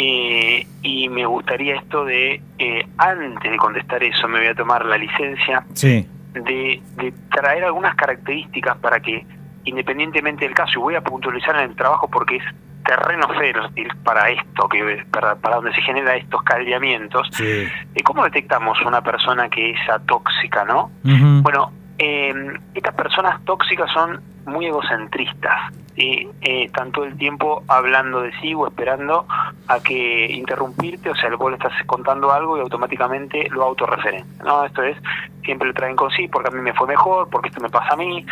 Eh, 0.00 0.64
y 0.82 1.08
me 1.08 1.26
gustaría 1.26 1.74
esto 1.74 2.04
de, 2.04 2.40
eh, 2.58 2.86
antes 2.98 3.50
de 3.50 3.56
contestar 3.56 4.00
eso, 4.04 4.28
me 4.28 4.38
voy 4.38 4.46
a 4.46 4.54
tomar 4.54 4.84
la 4.86 4.96
licencia 4.96 5.64
Sí. 5.74 6.06
de, 6.34 6.80
de 6.96 7.12
traer 7.32 7.64
algunas 7.64 7.96
características 7.96 8.76
para 8.76 9.00
que, 9.00 9.26
independientemente 9.64 10.44
del 10.44 10.54
caso, 10.54 10.72
y 10.74 10.82
voy 10.82 10.94
a 10.94 11.00
puntualizar 11.00 11.56
en 11.56 11.70
el 11.70 11.74
trabajo 11.76 12.08
porque 12.08 12.36
es 12.36 12.44
terreno 12.84 13.26
fértil 13.34 13.88
para 14.04 14.30
esto, 14.30 14.68
que 14.68 15.04
para, 15.10 15.34
para 15.34 15.56
donde 15.56 15.74
se 15.74 15.82
generan 15.82 16.16
estos 16.18 16.42
caldeamientos, 16.44 17.28
Sí. 17.32 17.66
cómo 18.04 18.22
detectamos 18.22 18.80
una 18.86 19.02
persona 19.02 19.48
que 19.50 19.70
es 19.72 19.90
atóxica, 19.90 20.64
¿no? 20.64 20.92
Ujú. 21.04 21.42
Bueno, 21.42 21.72
eh, 21.98 22.32
estas 22.72 22.94
personas 22.94 23.44
tóxicas 23.44 23.90
son 23.92 24.20
muy 24.46 24.66
egocentristas, 24.66 25.72
¿sí? 25.98 26.28
Eh, 26.42 26.64
están 26.64 26.92
todo 26.92 27.04
el 27.04 27.16
tiempo 27.18 27.62
hablando 27.68 28.20
de 28.22 28.32
sí 28.40 28.54
o 28.54 28.66
esperando 28.66 29.26
a 29.66 29.80
que 29.80 30.26
interrumpirte, 30.30 31.10
o 31.10 31.14
sea, 31.16 31.28
vos 31.36 31.50
le 31.50 31.56
estás 31.56 31.72
contando 31.86 32.32
algo 32.32 32.56
y 32.56 32.60
automáticamente 32.60 33.48
lo 33.50 33.64
autorreferencia, 33.64 34.44
¿no? 34.44 34.64
Esto 34.64 34.82
es, 34.82 34.96
siempre 35.44 35.68
lo 35.68 35.74
traen 35.74 35.96
con 35.96 36.10
sí, 36.12 36.28
porque 36.28 36.48
a 36.48 36.52
mí 36.52 36.60
me 36.62 36.72
fue 36.72 36.86
mejor, 36.86 37.28
porque 37.30 37.48
esto 37.48 37.60
me 37.60 37.68
pasa 37.70 37.94
a 37.94 37.96
mí. 37.96 38.24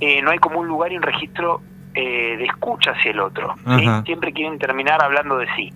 Eh, 0.00 0.20
no 0.22 0.30
hay 0.30 0.38
como 0.38 0.60
un 0.60 0.66
lugar 0.68 0.92
y 0.92 0.96
un 0.96 1.02
registro 1.02 1.62
eh, 1.94 2.36
de 2.36 2.44
escucha 2.44 2.92
hacia 2.92 3.10
el 3.10 3.20
otro. 3.20 3.54
Siempre 4.04 4.32
quieren 4.32 4.58
terminar 4.58 5.02
hablando 5.02 5.38
de 5.38 5.46
sí. 5.56 5.72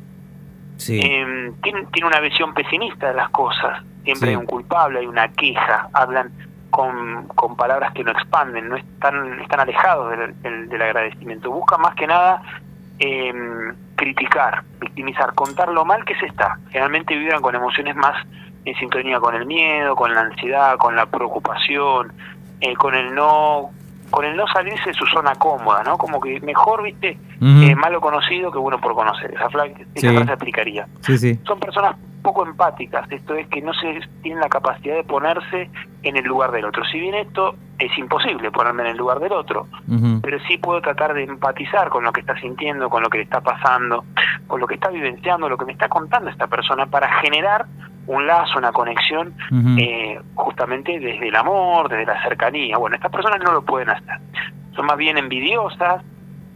Sí. 0.76 1.00
Eh, 1.02 1.52
tiene, 1.62 1.87
tiene 1.93 2.09
una 2.09 2.21
visión 2.21 2.52
pesimista 2.52 3.09
de 3.09 3.14
las 3.14 3.31
cosas. 3.31 3.83
Siempre 4.04 4.28
Sí. 4.28 4.35
hay 4.35 4.37
un 4.37 4.47
culpable, 4.47 4.99
hay 5.00 5.07
una 5.07 5.28
queja, 5.28 5.88
hablan 5.95 6.31
con, 6.75 7.28
con 7.28 7.54
palabras 7.57 7.93
que 7.93 8.02
no 8.02 8.11
expanden, 8.11 8.69
no 8.69 8.75
están, 8.76 9.38
están 9.40 9.61
alejados 9.61 10.11
del, 10.11 10.43
del- 10.43 10.69
del 10.69 10.83
agradecimiento. 10.83 11.49
Buscan 11.52 11.81
más 11.81 11.95
que 11.95 12.09
nada 12.09 12.43
eh, 12.99 13.33
criticar, 13.95 14.64
victimizar, 14.81 15.35
contar 15.35 15.69
lo 15.69 15.85
mal 15.85 16.04
que 16.04 16.16
se 16.16 16.26
está. 16.26 16.59
Generalmente 16.71 17.16
vibran 17.16 17.40
con 17.43 17.54
emociones 17.54 17.95
más 17.95 18.16
en 18.64 18.75
sintonía 18.75 19.21
con 19.21 19.37
el 19.37 19.47
miedo, 19.47 19.95
con 19.95 20.12
la 20.14 20.23
ansiedad, 20.23 20.76
con 20.78 20.97
la 20.97 21.07
preocupación, 21.07 22.12
eh, 22.61 22.75
con 22.75 22.95
el 22.97 23.14
no 23.14 23.71
con 24.11 24.25
el 24.25 24.37
no 24.37 24.47
salirse 24.49 24.90
de 24.90 24.95
su 24.95 25.07
zona 25.07 25.35
cómoda, 25.37 25.83
¿no? 25.85 25.97
Como 25.99 26.21
que 26.21 26.40
mejor, 26.40 26.83
viste, 26.83 27.19
eh, 27.40 27.75
malo 27.76 28.00
conocido 28.00 28.50
que 28.52 28.59
bueno 28.59 28.78
por 28.81 28.95
conocer. 28.95 29.33
Esa, 29.33 29.47
esa 29.47 29.64
Sí. 29.97 30.09
frase 30.16 30.33
aplicaría. 30.33 30.87
Sí, 31.00 31.19
sí. 31.19 31.38
Son 31.45 31.59
personas 31.61 31.97
poco 32.25 32.45
empáticas, 32.47 33.07
esto 33.12 33.35
es 33.35 33.47
que 33.49 33.61
no 33.61 33.75
se 33.75 34.00
tienen 34.23 34.40
la 34.40 34.49
capacidad 34.49 34.97
de 34.97 35.04
ponerse 35.04 35.71
en 36.02 36.16
el 36.16 36.25
lugar 36.25 36.50
del 36.52 36.64
otro. 36.64 36.83
Si 36.87 36.99
bien 36.99 37.14
esto 37.14 37.54
es 37.78 37.97
imposible 37.99 38.50
ponerme 38.50 38.83
en 38.83 38.88
el 38.88 38.97
lugar 38.97 39.21
del 39.21 39.33
otro, 39.33 39.69
pero 40.23 40.38
sí 40.49 40.57
puedo 40.57 40.81
tratar 40.81 41.12
de 41.12 41.25
empatizar 41.25 41.90
con 41.90 42.02
lo 42.02 42.12
que 42.12 42.23
está 42.23 42.35
sintiendo, 42.40 42.88
con 42.88 43.02
lo 43.02 43.11
que 43.11 43.19
le 43.19 43.25
está 43.25 43.43
pasando, 43.43 44.04
con 44.47 44.59
lo 44.59 44.66
que 44.66 44.75
está 44.75 44.88
vivenciando, 44.88 45.49
lo 45.50 45.59
que 45.59 45.66
me 45.66 45.73
está 45.73 45.88
contando 45.88 46.31
esta 46.31 46.47
persona 46.47 46.87
para 46.87 47.09
generar 47.21 47.66
un 48.07 48.26
lazo, 48.26 48.59
una 48.59 48.73
conexión, 48.73 49.35
eh, 49.78 50.19
justamente 50.35 50.99
desde 50.99 51.28
el 51.28 51.37
amor, 51.37 51.90
desde 51.90 52.07
la 52.07 52.23
cercanía. 52.23 52.78
Bueno, 52.78 52.97
estas 52.97 53.12
personas 53.12 53.40
no 53.45 53.52
lo 53.52 53.62
pueden 53.62 53.90
hacer. 53.90 54.19
Son 54.75 54.87
más 54.87 54.97
bien 54.97 55.19
envidiosas, 55.19 56.02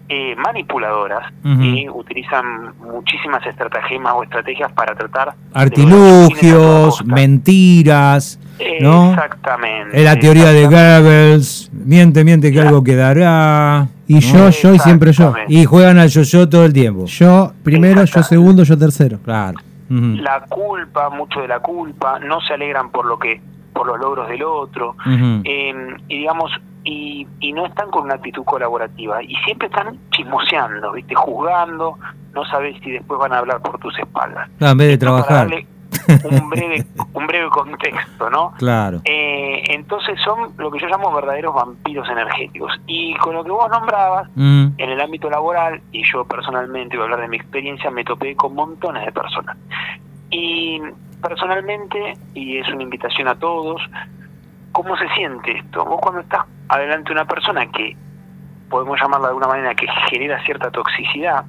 eh, 0.08 0.34
manipuladoras, 0.36 1.32
y 1.44 1.88
utilizan 1.88 2.74
muchísimas 2.80 3.44
estratagemas 3.46 4.14
o 4.16 4.22
estrategias 4.22 4.72
para 4.72 4.94
tratar... 4.94 5.34
Artilugios, 5.54 7.04
mentiras. 7.04 8.38
¿no? 8.80 9.10
Exactamente. 9.10 9.96
Es 9.98 10.04
la 10.04 10.18
teoría 10.18 10.46
de. 10.50 10.66
Goebbels, 10.66 11.70
miente, 11.72 12.24
miente 12.24 12.48
que 12.48 12.54
Claro. 12.54 12.68
algo 12.68 12.84
quedará. 12.84 13.88
Y 14.06 14.20
yo, 14.20 14.48
yo 14.50 14.74
y 14.74 14.78
siempre 14.78 15.12
yo. 15.12 15.34
Y 15.48 15.64
juegan 15.64 15.98
al 15.98 16.08
yo-yo 16.08 16.48
todo 16.48 16.64
el 16.64 16.72
tiempo. 16.72 17.04
Yo 17.06 17.52
primero, 17.62 18.04
yo 18.04 18.22
segundo, 18.22 18.62
yo 18.64 18.76
tercero. 18.78 19.18
Claro. 19.22 19.58
La 19.90 20.40
culpa, 20.48 21.08
mucho 21.10 21.40
de 21.40 21.48
la 21.48 21.60
culpa, 21.60 22.18
no 22.18 22.40
se 22.40 22.54
alegran 22.54 22.90
por 22.90 23.06
lo 23.06 23.18
que 23.18 23.40
por 23.72 23.86
los 23.86 23.98
logros 24.00 24.28
del 24.28 24.42
otro. 24.42 24.96
Eh, 25.44 25.74
y 26.08 26.18
digamos 26.18 26.50
y, 26.84 27.26
y 27.40 27.52
no 27.52 27.66
están 27.66 27.90
con 27.90 28.04
una 28.04 28.14
actitud 28.14 28.44
colaborativa 28.44 29.22
y 29.22 29.34
siempre 29.44 29.68
están 29.68 29.98
chismoseando 30.10 30.92
viste 30.92 31.14
juzgando 31.14 31.98
no 32.34 32.44
sabes 32.46 32.76
si 32.82 32.92
después 32.92 33.18
van 33.20 33.32
a 33.32 33.38
hablar 33.38 33.60
por 33.60 33.78
tus 33.78 33.98
espaldas 33.98 34.48
No, 34.60 34.68
en 34.70 34.78
vez 34.78 34.86
de 34.88 34.92
Esto 34.94 35.06
trabajar. 35.06 35.48
darle 35.48 35.66
un 36.30 36.48
breve 36.50 36.86
un 37.14 37.26
breve 37.26 37.48
contexto 37.50 38.30
no 38.30 38.52
Claro. 38.58 39.00
Eh, 39.04 39.62
entonces 39.70 40.18
son 40.24 40.52
lo 40.58 40.70
que 40.70 40.78
yo 40.78 40.86
llamo 40.86 41.12
verdaderos 41.12 41.54
vampiros 41.54 42.08
energéticos 42.08 42.72
y 42.86 43.14
con 43.16 43.34
lo 43.34 43.42
que 43.44 43.50
vos 43.50 43.68
nombrabas 43.70 44.28
Mm. 44.34 44.68
en 44.78 44.90
el 44.90 45.00
ámbito 45.00 45.28
laboral 45.30 45.80
y 45.92 46.04
yo 46.04 46.24
personalmente 46.26 46.96
voy 46.96 47.02
a 47.02 47.04
hablar 47.04 47.20
de 47.22 47.28
mi 47.28 47.36
experiencia 47.36 47.90
me 47.90 48.04
topé 48.04 48.36
con 48.36 48.54
montones 48.54 49.04
de 49.04 49.12
personas 49.12 49.56
y 50.30 50.80
personalmente 51.22 52.14
y 52.34 52.58
es 52.58 52.68
una 52.68 52.82
invitación 52.82 53.28
a 53.28 53.34
todos 53.38 53.80
cómo 54.78 54.96
se 54.96 55.08
siente 55.08 55.58
esto 55.58 55.84
vos 55.84 56.00
cuando 56.00 56.20
estás 56.20 56.44
adelante 56.68 57.08
de 57.08 57.14
una 57.14 57.24
persona 57.24 57.66
que 57.66 57.96
podemos 58.70 58.96
llamarla 59.00 59.26
de 59.26 59.30
alguna 59.30 59.48
manera 59.48 59.74
que 59.74 59.88
genera 60.08 60.40
cierta 60.44 60.70
toxicidad 60.70 61.44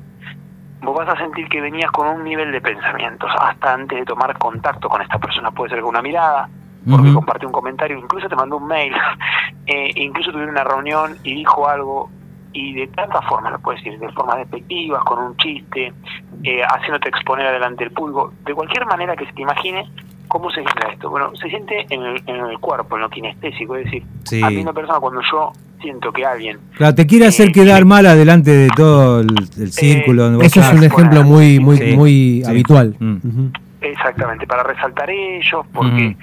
vos 0.82 0.98
vas 0.98 1.10
a 1.10 1.16
sentir 1.16 1.48
que 1.48 1.62
venías 1.62 1.92
con 1.92 2.08
un 2.08 2.24
nivel 2.24 2.52
de 2.52 2.60
pensamientos 2.60 3.30
hasta 3.40 3.76
antes 3.76 4.00
de 4.00 4.06
tomar 4.06 4.36
contacto 4.40 4.90
con 4.90 5.04
esta 5.04 5.20
persona 5.20 5.52
puede 5.52 5.70
ser 5.70 5.82
con 5.82 5.90
una 5.90 6.02
mirada 6.02 6.50
porque 6.90 7.10
Ujú. 7.10 7.18
compartió 7.18 7.48
un 7.48 7.54
comentario, 7.54 8.00
incluso 8.00 8.30
te 8.30 8.36
mandó 8.38 8.56
un 8.56 8.66
mail, 8.66 8.94
eh, 9.68 9.92
incluso 9.96 10.32
tuvieron 10.32 10.56
una 10.56 10.64
reunión 10.64 11.18
y 11.24 11.36
dijo 11.36 11.68
algo, 11.68 12.10
y 12.54 12.74
de 12.74 12.88
tantas 12.88 13.24
formas 13.26 13.52
lo 13.52 13.60
puedes 13.60 13.84
decir, 13.84 14.00
de 14.00 14.10
formas 14.14 14.38
despectivas, 14.38 15.04
con 15.04 15.20
un 15.20 15.36
chiste, 15.36 15.94
eh, 16.42 16.64
haciéndote 16.64 17.10
exponer 17.10 17.48
adelante 17.48 17.84
el 17.84 17.92
pulgo, 17.92 18.32
de 18.46 18.56
cualquier 18.56 18.86
manera 18.86 19.18
que 19.18 19.26
se 19.26 19.34
te 19.34 19.42
imagine, 19.42 19.86
¿cómo 20.30 20.50
se 20.50 20.62
genera 20.62 20.94
esto? 20.94 21.10
Bueno, 21.10 21.36
se 21.36 21.50
siente 21.50 21.86
en 21.90 22.02
el, 22.02 22.24
en 22.28 22.36
el 22.38 22.58
cuerpo, 22.60 22.96
en 22.96 23.02
lo 23.02 23.10
kinestésico, 23.10 23.76
es 23.76 23.84
decir, 23.86 24.04
Sí. 24.24 24.42
a 24.42 24.50
mí 24.50 24.58
una 24.62 24.72
persona 24.72 25.00
cuando 25.02 25.20
yo 25.30 25.52
siento 25.82 26.12
que 26.14 26.26
alguien 26.26 26.60
Claro, 26.76 26.96
te 26.96 27.06
quiere 27.06 27.26
hacer 27.28 27.50
Eh, 27.50 27.52
quedar 27.52 27.84
mal 27.86 28.06
adelante 28.06 28.52
de 28.52 28.70
todo 28.76 29.20
el, 29.22 29.28
el 29.58 29.72
círculo. 29.72 30.42
Eso 30.42 30.62
es 30.62 30.74
un 30.74 30.84
ejemplo 30.84 31.24
muy, 31.24 31.60
muy, 31.60 31.78
Sí, 31.78 31.96
muy 31.98 32.42
sí. 32.44 32.50
habitual. 32.50 32.96
Mm. 33.00 33.48
Exactamente, 33.82 34.46
para 34.46 34.62
resaltar 34.64 35.10
ellos, 35.10 35.66
porque 35.74 36.18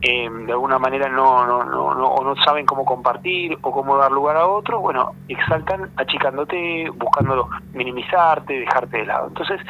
eh, 0.00 0.30
de 0.46 0.52
alguna 0.52 0.78
manera 0.78 1.10
no, 1.10 1.46
no, 1.46 1.62
no, 1.62 1.94
no, 1.94 2.06
o 2.08 2.24
no 2.24 2.42
saben 2.42 2.64
cómo 2.64 2.86
compartir 2.86 3.56
o 3.60 3.70
cómo 3.70 3.98
dar 3.98 4.10
lugar 4.10 4.36
a 4.38 4.46
otros, 4.46 4.80
bueno, 4.80 5.12
exaltan 5.28 5.90
achicándote, 5.96 6.88
buscándolo 6.96 7.48
minimizarte, 7.74 8.54
dejarte 8.60 8.96
de 8.98 9.04
lado. 9.06 9.28
Entonces, 9.28 9.60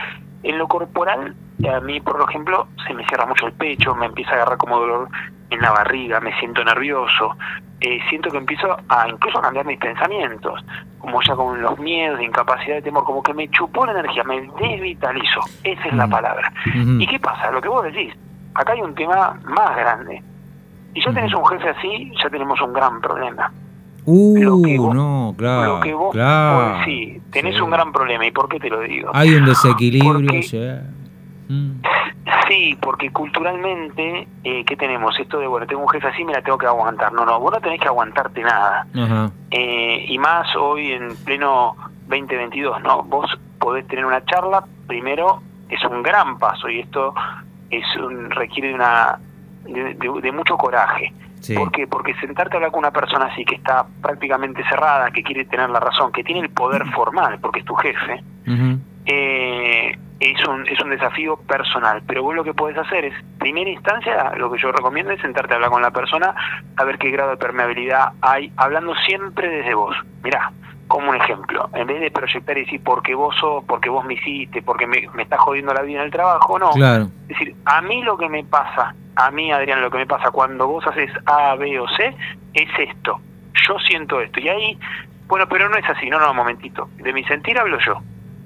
en 0.44 0.56
lo 0.56 0.68
corporal, 0.68 1.34
a 1.68 1.80
mí, 1.80 2.00
por 2.00 2.24
ejemplo, 2.28 2.66
se 2.86 2.94
me 2.94 3.04
cierra 3.06 3.26
mucho 3.26 3.46
el 3.46 3.52
pecho, 3.52 3.94
me 3.94 4.06
empieza 4.06 4.32
a 4.32 4.34
agarrar 4.34 4.58
como 4.58 4.78
dolor 4.78 5.08
en 5.50 5.60
la 5.60 5.70
barriga, 5.70 6.18
me 6.20 6.32
siento 6.38 6.64
nervioso, 6.64 7.36
eh, 7.80 7.98
siento 8.08 8.30
que 8.30 8.38
empiezo 8.38 8.76
a 8.88 9.08
incluso 9.08 9.38
a 9.38 9.42
cambiar 9.42 9.66
mis 9.66 9.78
pensamientos, 9.78 10.64
como 10.98 11.20
ya 11.22 11.34
con 11.34 11.60
los 11.60 11.78
miedos, 11.78 12.20
incapacidad 12.20 12.76
de 12.76 12.82
temor, 12.82 13.04
como 13.04 13.22
que 13.22 13.34
me 13.34 13.48
chupó 13.50 13.84
la 13.86 13.92
energía, 13.92 14.24
me 14.24 14.40
desvitalizo, 14.60 15.40
esa 15.62 15.84
es 15.88 15.94
la 15.94 16.06
Mm. 16.06 16.10
palabra. 16.10 16.52
¿Y 16.98 17.06
qué 17.06 17.18
pasa? 17.18 17.50
Lo 17.50 17.60
que 17.60 17.68
vos 17.68 17.84
decís, 17.84 18.14
acá 18.54 18.72
hay 18.72 18.80
un 18.80 18.94
tema 18.94 19.38
más 19.44 19.76
grande. 19.76 20.22
Si 20.94 21.00
ya 21.04 21.12
tenés 21.12 21.34
un 21.34 21.44
jefe 21.46 21.68
así, 21.70 22.12
ya 22.22 22.28
tenemos 22.30 22.60
un 22.60 22.72
gran 22.72 23.00
problema. 23.00 23.52
lo 24.04 24.60
que 24.62 24.78
Uh, 24.80 24.82
vos- 24.86 24.94
no, 24.96 25.34
claro. 25.38 25.76
lo 25.76 25.80
que 25.80 25.94
vos 25.94 26.10
claro. 26.12 26.58
podés- 26.74 26.84
sí, 26.86 27.22
tenés 27.30 27.54
Sí. 27.54 27.60
un 27.60 27.70
gran 27.70 27.92
problema. 27.92 28.26
¿Y 28.26 28.32
por 28.32 28.48
qué 28.48 28.58
te 28.58 28.68
lo 28.68 28.80
digo? 28.80 29.12
Hay 29.14 29.32
un 29.32 29.44
desequilibrio. 29.44 30.12
Porque- 30.26 30.42
sí. 30.42 30.58
Mm. 31.52 31.82
Sí, 32.48 32.76
porque 32.80 33.10
culturalmente, 33.10 34.26
eh, 34.44 34.64
¿qué 34.64 34.76
tenemos? 34.76 35.18
Esto 35.18 35.38
de, 35.38 35.46
bueno, 35.46 35.66
tengo 35.66 35.82
un 35.82 35.88
jefe 35.88 36.06
así, 36.08 36.24
me 36.24 36.32
la 36.32 36.42
tengo 36.42 36.58
que 36.58 36.66
aguantar. 36.66 37.12
No, 37.12 37.24
no, 37.24 37.38
vos 37.40 37.52
no 37.52 37.60
tenés 37.60 37.80
que 37.80 37.88
aguantarte 37.88 38.42
nada. 38.42 38.86
Eh, 39.50 40.04
y 40.08 40.18
más 40.18 40.46
hoy 40.56 40.92
en 40.92 41.14
pleno 41.24 41.76
2022, 42.08 42.82
¿no? 42.82 43.02
Vos 43.04 43.26
podés 43.58 43.86
tener 43.86 44.04
una 44.04 44.24
charla, 44.24 44.64
primero 44.86 45.42
es 45.68 45.82
un 45.84 46.02
gran 46.02 46.38
paso 46.38 46.68
y 46.68 46.80
esto 46.80 47.14
es 47.70 47.84
un, 47.96 48.30
requiere 48.30 48.68
de 48.68 48.74
una 48.74 49.18
de, 49.64 49.94
de- 49.94 50.20
de 50.20 50.32
mucho 50.32 50.56
coraje. 50.56 51.12
Sí. 51.40 51.54
¿Por 51.56 51.70
qué? 51.72 51.86
Porque 51.86 52.14
sentarte 52.14 52.54
a 52.54 52.56
hablar 52.58 52.70
con 52.70 52.80
una 52.80 52.90
persona 52.92 53.26
así 53.26 53.44
que 53.44 53.56
está 53.56 53.84
prácticamente 54.00 54.62
cerrada, 54.68 55.10
que 55.10 55.22
quiere 55.22 55.44
tener 55.46 55.70
la 55.70 55.80
razón, 55.80 56.12
que 56.12 56.22
tiene 56.22 56.40
el 56.40 56.50
poder 56.50 56.84
formal, 56.92 57.38
porque 57.40 57.60
es 57.60 57.64
tu 57.64 57.74
jefe, 57.74 58.22
eh, 59.06 59.98
es, 60.30 60.46
un, 60.46 60.66
es 60.68 60.80
un 60.80 60.90
desafío 60.90 61.36
personal. 61.36 62.02
Pero 62.06 62.22
vos 62.22 62.34
lo 62.34 62.44
que 62.44 62.54
podés 62.54 62.78
hacer 62.78 63.04
es, 63.04 63.14
primera 63.38 63.70
instancia, 63.70 64.32
lo 64.36 64.50
que 64.50 64.60
yo 64.60 64.72
recomiendo 64.72 65.12
es 65.12 65.20
sentarte 65.20 65.52
a 65.52 65.56
hablar 65.56 65.70
con 65.70 65.82
la 65.82 65.90
persona, 65.90 66.34
a 66.76 66.84
ver 66.84 66.98
qué 66.98 67.10
grado 67.10 67.30
de 67.30 67.36
permeabilidad 67.36 68.12
hay, 68.20 68.52
hablando 68.56 68.94
siempre 69.06 69.48
desde 69.48 69.74
vos. 69.74 69.96
Mirá, 70.22 70.52
como 70.88 71.10
un 71.10 71.16
ejemplo, 71.16 71.70
en 71.72 71.86
vez 71.86 72.00
de 72.00 72.10
proyectar 72.10 72.56
y 72.58 72.64
decir, 72.64 72.82
porque 72.84 73.14
vos 73.14 73.34
sos, 73.36 73.64
porque 73.64 73.88
vos 73.88 74.04
me 74.04 74.14
hiciste, 74.14 74.62
porque 74.62 74.86
me, 74.86 75.08
me 75.14 75.22
estás 75.22 75.40
jodiendo 75.40 75.72
la 75.72 75.82
vida 75.82 76.00
en 76.00 76.04
el 76.04 76.10
trabajo, 76.10 76.58
no. 76.58 76.70
Claro. 76.72 77.08
Es 77.22 77.38
decir, 77.38 77.54
a 77.64 77.80
mí 77.80 78.02
lo 78.02 78.16
que 78.16 78.28
me 78.28 78.44
pasa, 78.44 78.94
a 79.16 79.30
mí 79.30 79.50
Adrián, 79.50 79.80
lo 79.80 79.90
que 79.90 79.98
me 79.98 80.06
pasa 80.06 80.30
cuando 80.30 80.66
vos 80.66 80.86
haces 80.86 81.10
A, 81.26 81.54
B 81.54 81.80
o 81.80 81.88
C, 81.88 82.14
es 82.54 82.68
esto. 82.78 83.20
Yo 83.66 83.78
siento 83.78 84.20
esto. 84.20 84.40
Y 84.40 84.48
ahí, 84.48 84.78
bueno, 85.26 85.48
pero 85.48 85.68
no 85.68 85.76
es 85.76 85.88
así, 85.88 86.10
no, 86.10 86.18
no, 86.20 86.30
un 86.30 86.36
momentito. 86.36 86.88
De 86.96 87.12
mi 87.12 87.24
sentir 87.24 87.58
hablo 87.58 87.78
yo. 87.78 88.02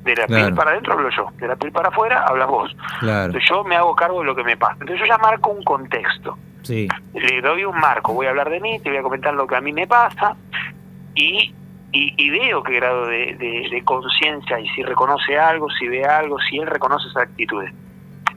De 0.07 0.15
la 0.17 0.27
Claro. 0.27 0.45
piel 0.45 0.55
para 0.55 0.71
adentro 0.71 0.93
hablo 0.95 1.11
yo. 1.11 1.29
De 1.37 1.49
la 1.49 1.57
piel 1.57 1.73
para 1.73 1.89
afuera 1.89 2.25
hablas 2.27 2.49
vos. 2.49 2.77
Claro. 3.01 3.27
Entonces 3.27 3.49
yo 3.51 3.65
me 3.65 3.77
hago 3.77 3.95
cargo 3.95 4.21
de 4.21 4.27
lo 4.27 4.35
que 4.37 4.45
me 4.45 4.57
pasa. 4.57 4.75
Entonces 4.81 5.01
yo 5.01 5.07
ya 5.07 5.19
marco 5.19 5.51
un 5.51 5.63
contexto. 5.65 6.39
Sí. 6.63 6.89
Le 7.15 7.41
doy 7.43 7.65
un 7.65 7.77
marco. 7.79 8.13
Voy 8.15 8.27
a 8.27 8.31
hablar 8.31 8.49
de 8.51 8.61
mí, 8.61 8.79
te 8.81 8.89
voy 8.91 8.99
a 8.99 9.03
comentar 9.03 9.35
lo 9.35 9.47
que 9.47 9.57
a 9.57 9.61
mí 9.61 9.73
me 9.73 9.87
pasa. 9.87 10.37
Y, 11.15 11.55
y, 11.93 12.15
y 12.17 12.31
veo 12.31 12.63
qué 12.63 12.75
grado 12.77 13.07
de, 13.07 13.35
de- 13.37 13.69
de 13.71 13.83
conciencia 13.85 14.61
y 14.61 14.69
si 14.71 14.83
reconoce 14.83 15.39
algo, 15.39 15.69
si 15.71 15.89
ve 15.89 16.05
algo, 16.05 16.39
si 16.41 16.59
él 16.59 16.67
reconoce 16.67 17.09
esas 17.09 17.25
actitudes. 17.25 17.73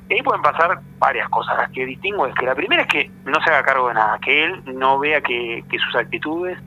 Y 0.09 0.13
ahí 0.15 0.21
pueden 0.23 0.41
pasar 0.41 0.79
varias 0.97 1.29
cosas. 1.29 1.55
Las 1.57 1.69
que 1.71 1.85
distingo 1.85 2.25
es 2.25 2.33
que 2.35 2.45
la 2.45 2.55
primera 2.55 2.81
es 2.83 2.87
que 2.87 3.11
no 3.25 3.39
se 3.43 3.51
haga 3.51 3.61
cargo 3.63 3.89
de 3.89 3.93
nada, 3.93 4.17
que 4.19 4.43
él 4.45 4.63
no 4.75 4.97
vea 4.97 5.21
que, 5.21 5.63
que 5.69 5.77
sus 5.77 5.95
actitudes 5.95 6.57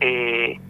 eh, 0.00 0.60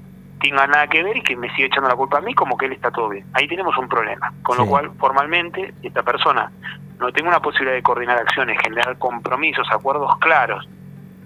tengan 0.40 0.70
nada 0.70 0.86
que 0.88 1.02
ver 1.02 1.16
y 1.16 1.22
que 1.22 1.36
me 1.36 1.48
siga 1.54 1.66
echando 1.68 1.88
la 1.88 1.96
culpa 1.96 2.18
a 2.18 2.20
mí 2.20 2.34
como 2.34 2.56
que 2.56 2.66
él 2.66 2.72
está 2.72 2.90
todo 2.90 3.08
bien. 3.08 3.24
Ahí 3.32 3.48
tenemos 3.48 3.76
un 3.78 3.88
problema. 3.88 4.32
Con 4.42 4.56
Sí. 4.56 4.62
lo 4.62 4.68
cual, 4.68 4.90
formalmente, 4.98 5.72
si 5.80 5.86
esta 5.88 6.02
persona 6.02 6.50
no 6.98 7.10
tenga 7.12 7.28
una 7.30 7.40
posibilidad 7.40 7.74
de 7.74 7.82
coordinar 7.82 8.18
acciones, 8.18 8.58
generar 8.62 8.98
compromisos, 8.98 9.66
acuerdos 9.70 10.16
claros, 10.18 10.68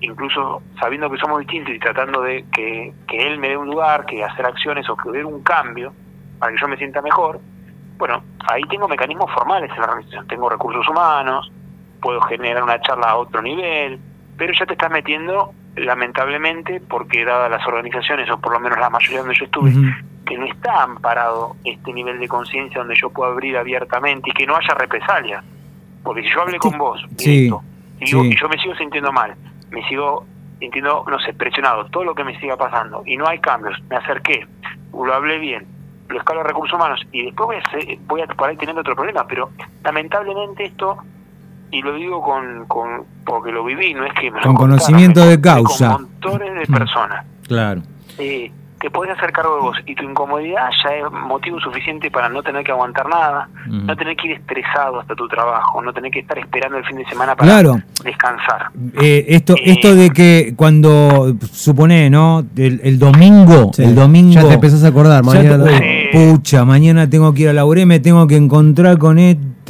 incluso 0.00 0.62
sabiendo 0.81 1.11
que 1.11 1.19
somos 1.19 1.41
distintos 1.41 1.75
y 1.75 1.79
tratando 1.79 2.23
de 2.23 2.45
que, 2.53 2.93
que 3.09 3.27
él 3.27 3.38
me 3.38 3.49
dé 3.49 3.57
un 3.57 3.67
lugar, 3.69 4.07
que 4.07 4.23
hacer 4.25 4.47
acciones 4.47 4.88
o 4.88 4.97
que 4.97 5.09
hubiera 5.09 5.27
un 5.27 5.43
cambio 5.43 5.93
para 6.38 6.53
que 6.53 6.59
yo 6.61 6.69
me 6.69 6.77
sienta 6.77 7.03
mejor, 7.03 7.41
bueno, 7.97 8.23
ahí 8.49 8.62
tengo 8.71 8.87
mecanismos 8.87 9.31
formales 9.33 9.71
en 9.73 9.79
la 9.79 9.85
organización. 9.88 10.27
Tengo 10.29 10.49
recursos 10.49 10.88
humanos, 10.88 11.50
puedo 12.00 12.21
generar 12.23 12.62
una 12.62 12.81
charla 12.81 13.11
a 13.11 13.17
otro 13.17 13.43
nivel, 13.43 13.99
pero 14.37 14.53
ya 14.53 14.65
te 14.67 14.75
estás 14.75 14.91
metiendo, 14.91 15.53
lamentablemente, 15.80 16.80
porque 16.80 17.25
dadas 17.25 17.50
las 17.50 17.66
organizaciones, 17.66 18.28
o 18.30 18.38
por 18.38 18.52
lo 18.52 18.61
menos 18.61 18.78
la 18.78 18.90
mayoría 18.90 19.20
donde 19.20 19.35
yo 19.35 19.44
estuve, 19.44 19.73
que 20.26 20.37
no 20.37 20.44
está 20.47 20.82
amparado 20.82 21.56
este 21.64 21.92
nivel 21.92 22.18
de 22.18 22.28
conciencia 22.28 22.80
donde 22.80 22.94
yo 22.97 23.11
puedo 23.11 23.32
abrir 23.32 23.56
abiertamente 23.56 24.30
y 24.30 24.32
que 24.32 24.47
no 24.47 24.56
haya 24.56 24.75
represalias. 24.75 25.44
Porque 26.02 26.23
si 26.23 26.28
yo 26.30 26.42
hablé 26.42 26.58
con 26.58 26.76
vos, 26.78 27.04
Sí, 27.16 27.47
y, 28.00 28.06
yo, 28.06 28.23
sí. 28.23 28.30
y 28.32 28.37
yo 28.37 28.49
me 28.49 28.58
sigo 28.58 28.75
sintiendo 28.76 29.11
mal, 29.12 29.35
me 29.70 29.82
sigo 29.88 30.26
sintiendo, 30.58 31.04
no 31.08 31.18
sé, 31.20 31.32
presionado, 31.35 31.85
todo 31.87 32.04
lo 32.04 32.14
que 32.14 32.25
me 32.25 32.38
siga 32.40 32.56
pasando, 32.56 33.02
y 33.06 33.16
no 33.16 33.26
hay 33.26 33.38
cambios, 33.38 33.76
me 33.88 33.97
acerqué, 33.97 34.47
lo 34.92 35.12
hablé 35.14 35.38
bien, 35.38 35.66
lo 36.08 36.18
escalo 36.18 36.40
a 36.40 36.44
recursos 36.44 36.75
humanos, 36.76 37.00
y 37.12 37.25
después 37.26 37.47
voy 37.47 37.56
a, 37.56 37.61
hacer- 37.61 37.99
voy 38.06 38.20
a 38.23 38.26
por 38.26 38.49
ahí 38.49 38.56
teniendo 38.56 38.80
otro 38.80 38.94
problema, 38.97 39.26
pero 39.26 39.50
lamentablemente 39.85 40.64
esto, 40.64 40.99
y 41.70 41.82
lo 41.82 41.94
digo 41.94 42.22
con, 42.22 42.66
con 42.66 43.04
porque 43.25 43.52
lo 43.52 43.64
viví, 43.64 43.94
no 43.94 44.04
es 44.04 44.12
que 44.14 44.30
me 44.30 44.40
Con 44.40 44.54
conocimiento 44.56 45.20
de 45.26 45.40
causa. 45.40 45.92
Con 45.94 46.02
montones 46.02 46.54
de 46.54 46.64
Mm. 46.68 46.75
personas 46.78 47.26
Claro. 47.46 47.82
eh, 48.18 48.50
te 48.80 48.90
podés 48.90 49.16
hacer 49.16 49.32
cargo 49.32 49.56
de 49.56 49.60
vos 49.62 49.76
y 49.87 49.94
tu 49.96 50.04
incomodidad 50.04 50.68
ya 50.84 50.90
es 50.94 51.04
motivo 51.26 51.58
suficiente 51.58 52.12
para 52.12 52.28
no 52.28 52.44
tener 52.44 52.62
que 52.62 52.70
aguantar 52.70 53.08
nada, 53.08 53.48
Ujú. 53.66 53.75
no 53.76 53.96
tener 53.96 54.14
que 54.16 54.28
ir 54.28 54.32
estresado 54.34 55.00
hasta 55.00 55.16
tu 55.16 55.26
trabajo, 55.26 55.82
no 55.82 55.92
tener 55.92 56.12
que 56.12 56.20
estar 56.20 56.38
esperando 56.38 56.78
el 56.78 56.84
fin 56.84 56.96
de 56.96 57.04
semana 57.06 57.34
para 57.34 57.50
Claro. 57.50 57.80
descansar. 58.04 58.68
Eh, 59.02 59.25
esto, 59.30 59.54
Eh. 59.56 59.62
esto 59.64 59.96
de 59.96 60.10
que 60.10 60.54
cuando 60.56 61.34
supone, 61.52 62.08
¿no? 62.08 62.44
El, 62.56 62.80
el 62.84 63.00
domingo, 63.00 63.72
Sí. 63.75 63.82
el 63.82 63.96
domingo. 63.96 64.32
Ya 64.34 64.46
te 64.46 64.54
empezás 64.54 64.84
a 64.84 64.88
acordar, 64.88 65.25
mañana. 65.25 65.64
te-. 65.64 66.10
Pucha, 66.12 66.64
mañana 66.64 67.10
tengo 67.10 67.34
que 67.34 67.42
ir 67.42 67.48
a 67.48 67.52
la 67.52 67.64
URE, 67.64 67.84
me 67.84 67.98
tengo 67.98 68.26
que 68.28 68.37
encontrar 68.37 68.96
con 68.98 69.18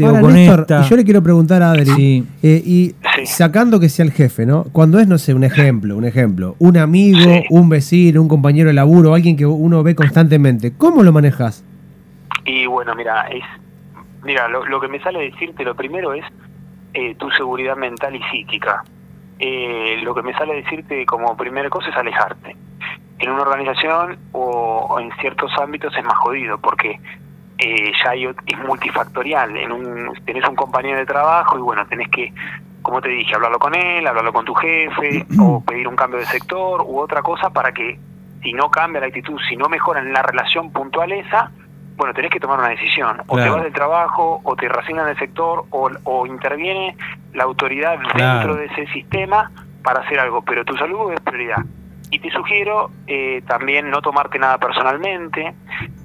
este 0.04 0.06
Ahora, 0.06 0.20
o 0.20 0.22
con 0.22 0.34
Néstor, 0.34 0.60
esta. 0.60 0.80
y 0.80 0.88
yo 0.88 0.96
le 0.96 1.04
quiero 1.04 1.22
preguntar 1.22 1.62
a 1.62 1.70
Adri, 1.72 1.84
Sí. 1.86 2.26
eh, 2.42 2.62
y 2.64 2.94
Sí. 3.16 3.26
sacando 3.26 3.80
que 3.80 3.88
sea 3.88 4.04
el 4.04 4.12
jefe, 4.12 4.46
¿no? 4.46 4.64
Cuando 4.72 4.98
es, 5.00 5.08
no 5.08 5.18
sé, 5.18 5.34
un 5.34 5.44
ejemplo, 5.44 5.96
un 5.96 6.04
ejemplo, 6.04 6.54
un 6.58 6.76
amigo, 6.76 7.18
Sí. 7.20 7.44
un 7.50 7.68
vecino, 7.68 8.22
un 8.22 8.28
compañero 8.28 8.68
de 8.68 8.74
laburo, 8.74 9.14
alguien 9.14 9.36
que 9.36 9.46
uno 9.46 9.82
ve 9.82 9.94
constantemente, 9.94 10.72
¿cómo 10.76 11.02
lo 11.02 11.12
manejas? 11.12 11.64
Y 12.44 12.66
bueno, 12.66 12.94
mira, 12.94 13.28
es 13.28 13.42
mira, 14.24 14.48
lo, 14.48 14.64
lo 14.66 14.80
que 14.80 14.88
me 14.88 15.00
sale 15.00 15.20
decirte 15.20 15.64
lo 15.64 15.74
primero 15.74 16.12
es 16.14 16.24
eh, 16.94 17.14
tu 17.16 17.30
seguridad 17.30 17.76
mental 17.76 18.14
y 18.16 18.20
psíquica. 18.30 18.82
Eh, 19.38 20.00
lo 20.02 20.14
que 20.14 20.22
me 20.22 20.32
sale 20.34 20.54
decirte 20.54 21.04
como 21.06 21.36
primera 21.36 21.68
cosa 21.70 21.90
es 21.90 21.96
alejarte. 21.96 22.56
En 23.18 23.30
una 23.30 23.42
organización 23.42 24.16
o, 24.32 24.86
o 24.90 25.00
en 25.00 25.10
ciertos 25.20 25.50
ámbitos 25.60 25.92
es 25.96 26.04
más 26.04 26.16
jodido 26.18 26.58
porque 26.58 26.98
eh, 27.58 27.92
ya 28.04 28.10
hay, 28.10 28.24
es 28.26 28.58
multifactorial. 28.66 29.56
En 29.56 29.72
un, 29.72 30.12
tenés 30.24 30.48
un 30.48 30.54
compañero 30.56 30.98
de 30.98 31.06
trabajo 31.06 31.58
y 31.58 31.60
bueno, 31.60 31.86
tenés 31.86 32.08
que, 32.08 32.32
como 32.82 33.00
te 33.00 33.08
dije, 33.08 33.34
hablarlo 33.34 33.58
con 33.58 33.74
él, 33.74 34.06
hablarlo 34.06 34.32
con 34.32 34.44
tu 34.44 34.54
jefe 34.54 35.26
o 35.40 35.62
pedir 35.64 35.88
un 35.88 35.96
cambio 35.96 36.20
de 36.20 36.26
sector 36.26 36.82
u 36.82 36.98
otra 37.00 37.22
cosa 37.22 37.50
para 37.50 37.72
que 37.72 37.98
si 38.42 38.52
no 38.52 38.70
cambia 38.70 39.00
la 39.00 39.08
actitud, 39.08 39.38
si 39.48 39.56
no 39.56 39.68
mejora 39.68 40.00
en 40.00 40.12
la 40.12 40.22
relación 40.22 40.70
puntual 40.70 41.10
esa, 41.12 41.50
bueno, 41.96 42.14
tenés 42.14 42.30
que 42.30 42.38
tomar 42.38 42.60
una 42.60 42.68
decisión. 42.68 43.20
O 43.26 43.36
te 43.36 43.48
vas 43.48 43.64
del 43.64 43.72
trabajo, 43.72 44.40
o 44.44 44.54
te 44.54 44.68
resignan 44.68 45.06
del 45.06 45.18
sector, 45.18 45.64
o, 45.70 45.90
o 46.04 46.26
interviene 46.26 46.96
la 47.34 47.42
autoridad 47.42 47.98
Claro. 48.12 48.38
dentro 48.38 48.54
de 48.54 48.66
ese 48.66 48.86
sistema 48.92 49.50
para 49.82 50.02
hacer 50.02 50.20
algo. 50.20 50.42
Pero 50.42 50.64
tu 50.64 50.76
salud 50.76 51.12
es 51.12 51.20
prioridad. 51.20 51.58
Y 52.12 52.20
te 52.20 52.30
sugiero 52.30 52.92
eh, 53.08 53.42
también 53.48 53.90
no 53.90 54.00
tomarte 54.00 54.38
nada 54.38 54.58
personalmente, 54.58 55.52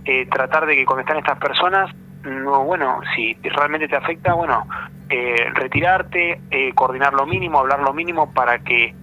eh, 0.06 0.28
tratar 0.28 0.66
de 0.66 0.76
que 0.76 0.86
cuando 0.86 1.02
están 1.02 1.18
estas 1.18 1.38
personas, 1.40 1.94
no, 2.24 2.64
bueno, 2.64 3.02
si 3.16 3.34
realmente 3.44 3.88
te 3.88 3.96
afecta, 3.96 4.34
bueno, 4.34 4.66
eh, 5.10 5.50
retirarte, 5.54 6.42
eh, 6.52 6.74
coordinar 6.74 7.14
lo 7.14 7.26
mínimo, 7.26 7.60
hablar 7.60 7.82
lo 7.82 7.94
mínimo 7.94 8.32
para 8.34 8.60
que 8.60 8.96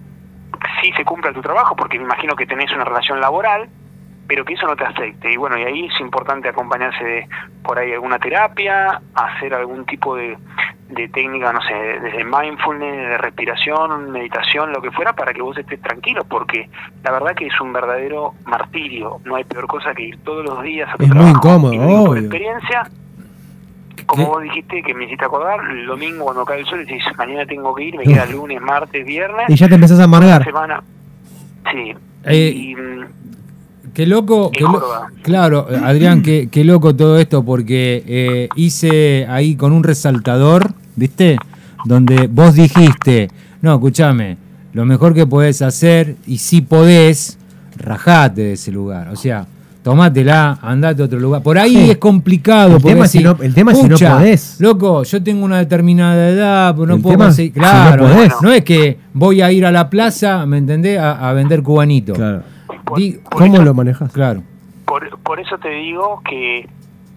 sí 0.81 0.91
se 0.95 1.05
cumpla 1.05 1.33
tu 1.33 1.41
trabajo, 1.41 1.75
porque 1.75 1.97
me 1.97 2.05
imagino 2.05 2.35
que 2.35 2.45
tenés 2.45 2.71
una 2.71 2.83
relación 2.83 3.19
laboral, 3.19 3.69
pero 4.27 4.45
que 4.45 4.53
eso 4.53 4.65
no 4.65 4.75
te 4.75 4.85
afecte. 4.85 5.31
Y 5.31 5.37
bueno, 5.37 5.57
y 5.57 5.63
ahí 5.63 5.85
es 5.85 5.99
importante 5.99 6.49
acompañarse 6.49 7.03
de 7.03 7.27
por 7.63 7.77
ahí 7.77 7.91
alguna 7.93 8.19
terapia, 8.19 9.01
hacer 9.13 9.53
algún 9.53 9.85
tipo 9.85 10.15
de, 10.15 10.37
de 10.91 11.07
técnica, 11.09 11.53
no 11.53 11.61
sé, 11.61 11.73
desde 11.73 12.23
mindfulness, 12.23 12.95
de 13.09 13.17
respiración, 13.17 14.11
meditación, 14.11 14.71
lo 14.73 14.81
que 14.81 14.91
fuera, 14.91 15.13
para 15.13 15.33
que 15.33 15.41
vos 15.41 15.57
estés 15.57 15.81
tranquilo, 15.81 16.23
porque 16.25 16.69
la 17.03 17.11
verdad 17.11 17.33
que 17.35 17.47
es 17.47 17.61
un 17.61 17.71
verdadero 17.73 18.33
martirio. 18.45 19.17
No 19.25 19.35
hay 19.35 19.43
peor 19.45 19.67
cosa 19.67 19.93
que 19.93 20.03
ir 20.03 20.17
todos 20.23 20.43
los 20.45 20.61
días 20.63 20.89
a 20.93 20.97
tu 20.97 21.03
Es 21.03 21.13
muy 21.15 21.29
incómodo, 21.29 21.73
Y 21.73 22.05
por 22.05 22.17
experiencia, 22.17 22.89
como 24.05 24.23
¿Qué? 24.23 24.29
vos 24.29 24.43
dijiste, 24.43 24.83
que 24.83 24.93
me 24.93 25.05
hiciste 25.05 25.23
acordar, 25.25 25.59
el 25.71 25.85
domingo 25.85 26.25
cuando 26.25 26.43
cae 26.45 26.59
el 26.59 26.65
sol, 26.65 26.79
decís, 26.85 27.03
mañana 27.17 27.45
tengo 27.45 27.73
que 27.73 27.83
ir, 27.85 27.95
me 27.97 28.03
queda 28.03 28.25
lunes, 28.25 28.61
martes, 28.61 29.05
viernes, 29.05 29.45
Y 29.49 29.55
ya 29.55 29.69
te 29.69 29.75
empezás 29.75 29.99
a 29.99 30.03
amargar. 30.03 30.43
semana. 30.43 30.83
Sí. 31.71 31.93
Eh, 32.25 32.53
y, 32.55 32.75
Qué 33.93 34.05
loco, 34.05 34.51
qué 34.51 34.61
lo- 34.63 34.81
claro, 35.21 35.67
Adrián, 35.83 36.21
qué, 36.21 36.47
qué 36.49 36.63
loco 36.63 36.95
todo 36.95 37.17
esto 37.17 37.43
porque 37.43 38.01
eh, 38.07 38.49
hice 38.55 39.27
ahí 39.27 39.57
con 39.57 39.73
un 39.73 39.83
resaltador, 39.83 40.71
¿viste? 40.95 41.37
Donde 41.85 42.27
vos 42.27 42.53
dijiste, 42.55 43.29
no, 43.61 43.73
escúchame, 43.75 44.37
lo 44.73 44.85
mejor 44.85 45.13
que 45.13 45.25
podés 45.25 45.61
hacer, 45.61 46.15
y 46.27 46.37
si 46.37 46.61
podés, 46.61 47.37
rajate 47.77 48.41
de 48.41 48.53
ese 48.53 48.71
lugar. 48.71 49.09
O 49.09 49.15
sea, 49.15 49.45
tomátela, 49.83 50.59
andate 50.61 51.01
a 51.01 51.05
otro 51.05 51.19
lugar. 51.19 51.41
Por 51.41 51.57
ahí 51.57 51.75
Sí. 51.75 51.91
es 51.91 51.97
complicado. 51.97 52.67
El 52.75 52.81
porque 52.81 52.89
tema 52.89 53.05
es 53.05 53.11
si 53.11 53.19
no- 53.23 53.37
el 53.41 53.53
tema 53.55 53.71
es 53.71 53.77
si 53.79 53.83
no 53.87 53.95
"Pucha, 53.95 54.13
podés". 54.17 54.57
Loco, 54.61 55.03
yo 55.03 55.23
tengo 55.23 55.43
una 55.43 55.57
determinada 55.57 56.29
edad, 56.29 56.73
pero 56.75 56.85
no 56.87 56.95
El 56.95 57.01
puedo 57.01 57.17
conseguir- 57.17 57.53
si 57.53 57.59
no 57.59 57.65
Claro, 57.65 58.03
podés. 58.07 58.33
no 58.41 58.51
es 58.51 58.63
que 58.63 58.99
voy 59.13 59.41
a 59.41 59.51
ir 59.51 59.65
a 59.65 59.71
la 59.71 59.89
plaza, 59.89 60.45
¿me 60.45 60.57
entendés? 60.59 60.99
A, 60.99 61.27
a 61.29 61.33
vender 61.33 61.63
cubanito. 61.63 62.13
Claro. 62.13 62.43
por- 62.85 62.97
Di- 62.99 63.19
por 63.29 63.39
¿Cómo 63.39 63.53
eso- 63.55 63.63
lo 63.63 63.73
manejas? 63.73 64.11
Claro. 64.11 64.43
Por, 64.85 65.17
por 65.19 65.39
eso 65.39 65.57
te 65.57 65.69
digo 65.69 66.21
que 66.29 66.67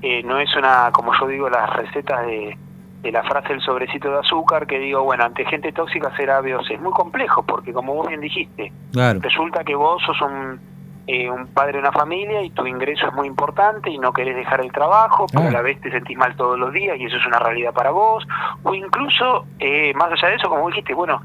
eh, 0.02 0.22
no 0.24 0.38
es 0.38 0.48
una, 0.56 0.90
como 0.92 1.12
yo 1.18 1.26
digo, 1.28 1.48
las 1.48 1.68
recetas 1.76 2.26
de, 2.26 2.56
de 3.04 3.12
la 3.12 3.22
frase 3.22 3.48
del 3.48 3.60
sobrecito 3.60 4.10
de 4.10 4.18
azúcar, 4.18 4.66
que 4.66 4.78
digo, 4.78 5.02
bueno, 5.02 5.24
ante 5.24 5.44
gente 5.44 5.72
tóxica 5.72 6.10
será 6.16 6.40
B 6.40 6.54
o 6.56 6.62
C. 6.64 6.74
Es 6.74 6.80
muy 6.80 6.92
complejo, 6.92 7.42
porque 7.42 7.72
como 7.72 7.94
vos 7.94 8.08
bien 8.08 8.20
dijiste, 8.20 8.72
Claro. 8.92 9.20
resulta 9.22 9.62
que 9.62 9.74
vos 9.74 10.02
sos 10.02 10.18
un, 10.22 10.58
eh, 11.06 11.28
un 11.30 11.46
padre 11.48 11.72
de 11.74 11.78
una 11.80 11.92
familia 11.92 12.40
y 12.42 12.48
tu 12.50 12.66
ingreso 12.66 13.06
es 13.06 13.12
muy 13.12 13.26
importante 13.28 13.90
y 13.90 13.98
no 13.98 14.10
querés 14.14 14.34
dejar 14.34 14.62
el 14.62 14.72
trabajo, 14.72 15.26
pero 15.30 15.48
a 15.48 15.50
la 15.50 15.60
vez 15.60 15.78
te 15.82 15.90
sentís 15.90 16.16
mal 16.16 16.34
todos 16.34 16.58
los 16.58 16.72
días 16.72 16.96
y 16.98 17.04
eso 17.04 17.16
es 17.18 17.26
una 17.26 17.38
realidad 17.38 17.74
para 17.74 17.90
vos. 17.90 18.26
O 18.62 18.74
incluso, 18.74 19.44
eh, 19.58 19.92
más 19.94 20.10
allá 20.10 20.28
de 20.28 20.36
eso, 20.36 20.48
como 20.48 20.66
dijiste, 20.68 20.94
bueno, 20.94 21.22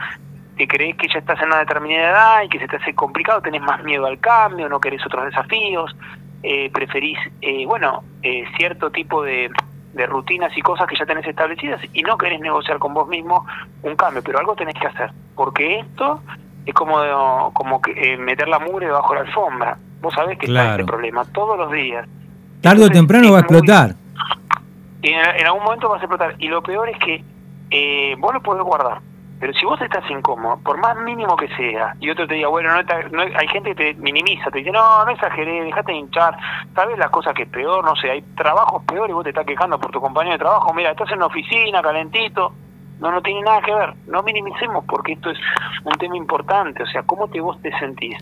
te 0.58 0.68
crees 0.68 0.98
que 0.98 1.08
ya 1.08 1.20
estás 1.20 1.40
en 1.42 1.48
una 1.48 1.60
determinada 1.60 2.10
edad 2.10 2.44
y 2.44 2.50
que 2.50 2.60
se 2.60 2.68
te 2.68 2.76
hace 2.76 2.94
complicado, 2.94 3.42
tenés 3.42 3.62
más 3.62 3.82
miedo 3.86 4.06
al 4.06 4.20
cambio, 4.20 4.68
no 4.68 4.82
querés 4.82 5.06
otros 5.06 5.24
desafíos, 5.24 5.96
eh, 6.44 6.70
preferís, 6.72 7.18
eh, 7.42 7.66
bueno, 7.66 8.04
eh, 8.22 8.44
cierto 8.58 8.92
tipo 8.92 9.24
de, 9.24 9.50
de 9.94 10.06
rutinas 10.06 10.56
y 10.58 10.62
cosas 10.62 10.88
que 10.88 10.96
ya 10.98 11.06
tenés 11.06 11.26
establecidas 11.28 11.82
y 11.94 12.02
no 12.04 12.18
querés 12.18 12.40
negociar 12.40 12.78
con 12.80 12.94
vos 12.94 13.08
mismo 13.08 13.46
un 13.84 13.96
cambio, 13.96 14.22
pero 14.24 14.40
algo 14.40 14.56
tenés 14.56 14.76
que 14.76 14.88
hacer, 14.88 15.12
porque 15.36 15.80
esto 15.80 16.22
es 16.66 16.74
como, 16.74 17.52
como 17.54 17.82
que, 17.82 17.92
eh, 18.14 18.18
meter 18.18 18.48
la 18.48 18.60
mugre 18.60 18.86
debajo 18.88 19.14
de 19.14 19.22
la 19.22 19.26
alfombra. 19.26 19.78
Vos 20.02 20.14
sabés 20.14 20.38
que 20.38 20.46
está 20.46 20.62
Claro. 20.64 20.82
este 20.82 20.86
problema 20.86 21.26
todos 21.26 21.58
los 21.58 21.72
días. 21.72 22.08
Tarde 22.62 22.86
o 22.86 22.90
temprano 22.90 23.32
va 23.32 23.40
a 23.40 23.42
muy- 23.42 23.58
explotar. 23.58 23.96
y 25.02 25.10
en, 25.10 25.20
en 25.20 25.46
algún 25.48 25.64
momento 25.64 25.90
vas 25.90 26.02
a 26.02 26.06
explotar. 26.06 26.36
Y 26.40 26.48
lo 26.50 26.62
peor 26.62 26.90
es 26.90 26.98
que 27.00 27.24
eh, 27.72 28.16
vos 28.20 28.34
lo 28.34 28.42
podés 28.42 28.64
guardar. 28.64 29.00
Pero 29.40 29.54
si 29.54 29.66
vos 29.66 29.80
estás 29.82 30.04
incómodo, 30.12 30.60
por 30.64 30.78
más 30.80 30.98
mínimo 30.98 31.36
que 31.38 31.48
sea, 31.56 31.96
y 32.00 32.10
otro 32.10 32.28
te 32.28 32.34
diga, 32.36 32.50
bueno, 32.50 32.74
no, 32.74 32.80
está- 32.82 33.04
no- 33.10 33.22
hay 33.22 33.48
gente 33.48 33.74
que 33.74 33.94
te 33.94 34.02
minimiza, 34.02 34.52
te 34.52 34.60
dice, 34.60 34.72
no, 34.72 35.06
no 35.06 35.12
exageré, 35.12 35.64
dejate 35.64 35.94
de 35.94 35.98
hinchar, 36.00 36.38
sabes 36.76 36.98
las 36.98 37.10
cosas 37.10 37.34
que 37.34 37.44
es 37.44 37.50
peor, 37.50 37.84
no 37.86 37.96
sé, 37.96 38.12
hay 38.12 38.22
trabajos 38.36 38.84
peores 38.84 39.10
y 39.12 39.14
vos 39.14 39.24
te 39.24 39.30
estás 39.30 39.46
quejando 39.46 39.80
por 39.80 39.92
tu 39.92 40.02
compañero 40.02 40.34
de 40.34 40.40
trabajo, 40.40 40.74
mira, 40.74 40.92
estás 40.92 41.10
en 41.12 41.18
una 41.18 41.28
oficina, 41.28 41.82
calentito, 41.82 42.54
no, 43.00 43.12
no 43.12 43.22
tiene 43.22 43.42
nada 43.42 43.62
que 43.62 43.74
ver, 43.74 43.94
no 44.08 44.24
minimicemos 44.24 44.84
porque 44.86 45.14
esto 45.14 45.30
es 45.30 45.40
un 45.86 45.94
tema 45.94 46.18
importante, 46.18 46.84
o 46.84 46.88
sea, 46.88 47.04
¿cómo 47.04 47.30
te 47.30 47.40
vos 47.40 47.62
te 47.62 47.72
sentís? 47.80 48.18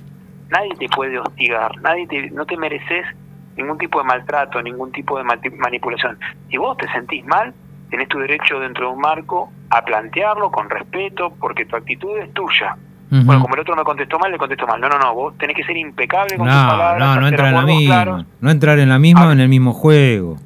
Nadie 0.50 0.76
te 0.78 0.88
puede 0.88 1.18
hostigar, 1.20 1.72
nadie 1.82 2.06
te, 2.08 2.30
no 2.30 2.46
te 2.46 2.56
mereces 2.58 3.08
ningún 3.56 3.80
tipo 3.80 3.98
de 3.98 4.06
maltrato, 4.06 4.62
ningún 4.62 4.92
tipo 4.92 5.18
de 5.18 5.24
manipulación. 5.24 6.20
Si 6.50 6.58
vos 6.58 6.78
te 6.78 6.88
sentís 6.92 7.26
mal, 7.26 7.56
tenés 7.90 8.08
tu 8.08 8.20
derecho 8.20 8.60
dentro 8.60 8.88
de 8.88 8.94
un 8.94 9.00
marco 9.02 9.52
a 9.70 9.84
plantearlo 9.84 10.50
con 10.52 10.70
respeto, 10.70 11.34
porque 11.40 11.66
tu 11.66 11.76
actitud 11.76 12.18
es 12.20 12.34
tuya. 12.34 12.76
Ujú. 13.12 13.24
Bueno, 13.24 13.42
como 13.42 13.56
el 13.56 13.62
otro 13.62 13.76
me 13.76 13.84
contestó 13.84 14.20
mal, 14.20 14.32
le 14.32 14.38
contesto 14.38 14.68
mal. 14.68 14.80
No, 14.82 14.90
no, 14.90 15.00
no, 15.00 15.14
vos 15.14 15.38
tenés 15.38 15.56
que 15.56 15.64
ser 15.64 15.78
impecable 15.78 16.36
con 16.38 16.48
tus 16.48 16.56
No, 16.56 16.68
palabras, 16.68 17.00
no, 17.00 17.22
no 17.22 17.28
entrar 17.28 17.48
en 17.50 17.56
la 17.56 17.62
misma. 17.62 17.96
claros. 17.96 18.26
No 18.42 18.52
entrar 18.52 18.80
en 18.80 18.90
la 18.90 19.00
misma 19.00 19.30
Ah. 19.30 19.34
en 19.34 19.40
el 19.40 19.50
mismo 19.50 19.74
juego. 19.74 20.38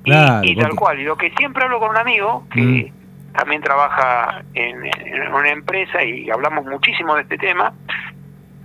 Y- 0.00 0.02
Claro. 0.10 0.40
y, 0.44 0.54
tal 0.56 0.64
porque- 0.70 0.76
cual. 0.76 1.00
Y 1.00 1.04
lo 1.04 1.16
que 1.16 1.30
siempre 1.32 1.62
hablo 1.64 1.78
con 1.78 1.90
un 1.90 1.96
amigo 1.96 2.46
que 2.52 2.92
también 3.32 3.62
trabaja 3.62 4.42
en, 4.54 4.84
en 4.84 5.32
una 5.32 5.48
empresa 5.50 6.02
y 6.04 6.30
hablamos 6.30 6.64
muchísimo 6.66 7.14
de 7.16 7.22
este 7.22 7.38
tema, 7.38 7.72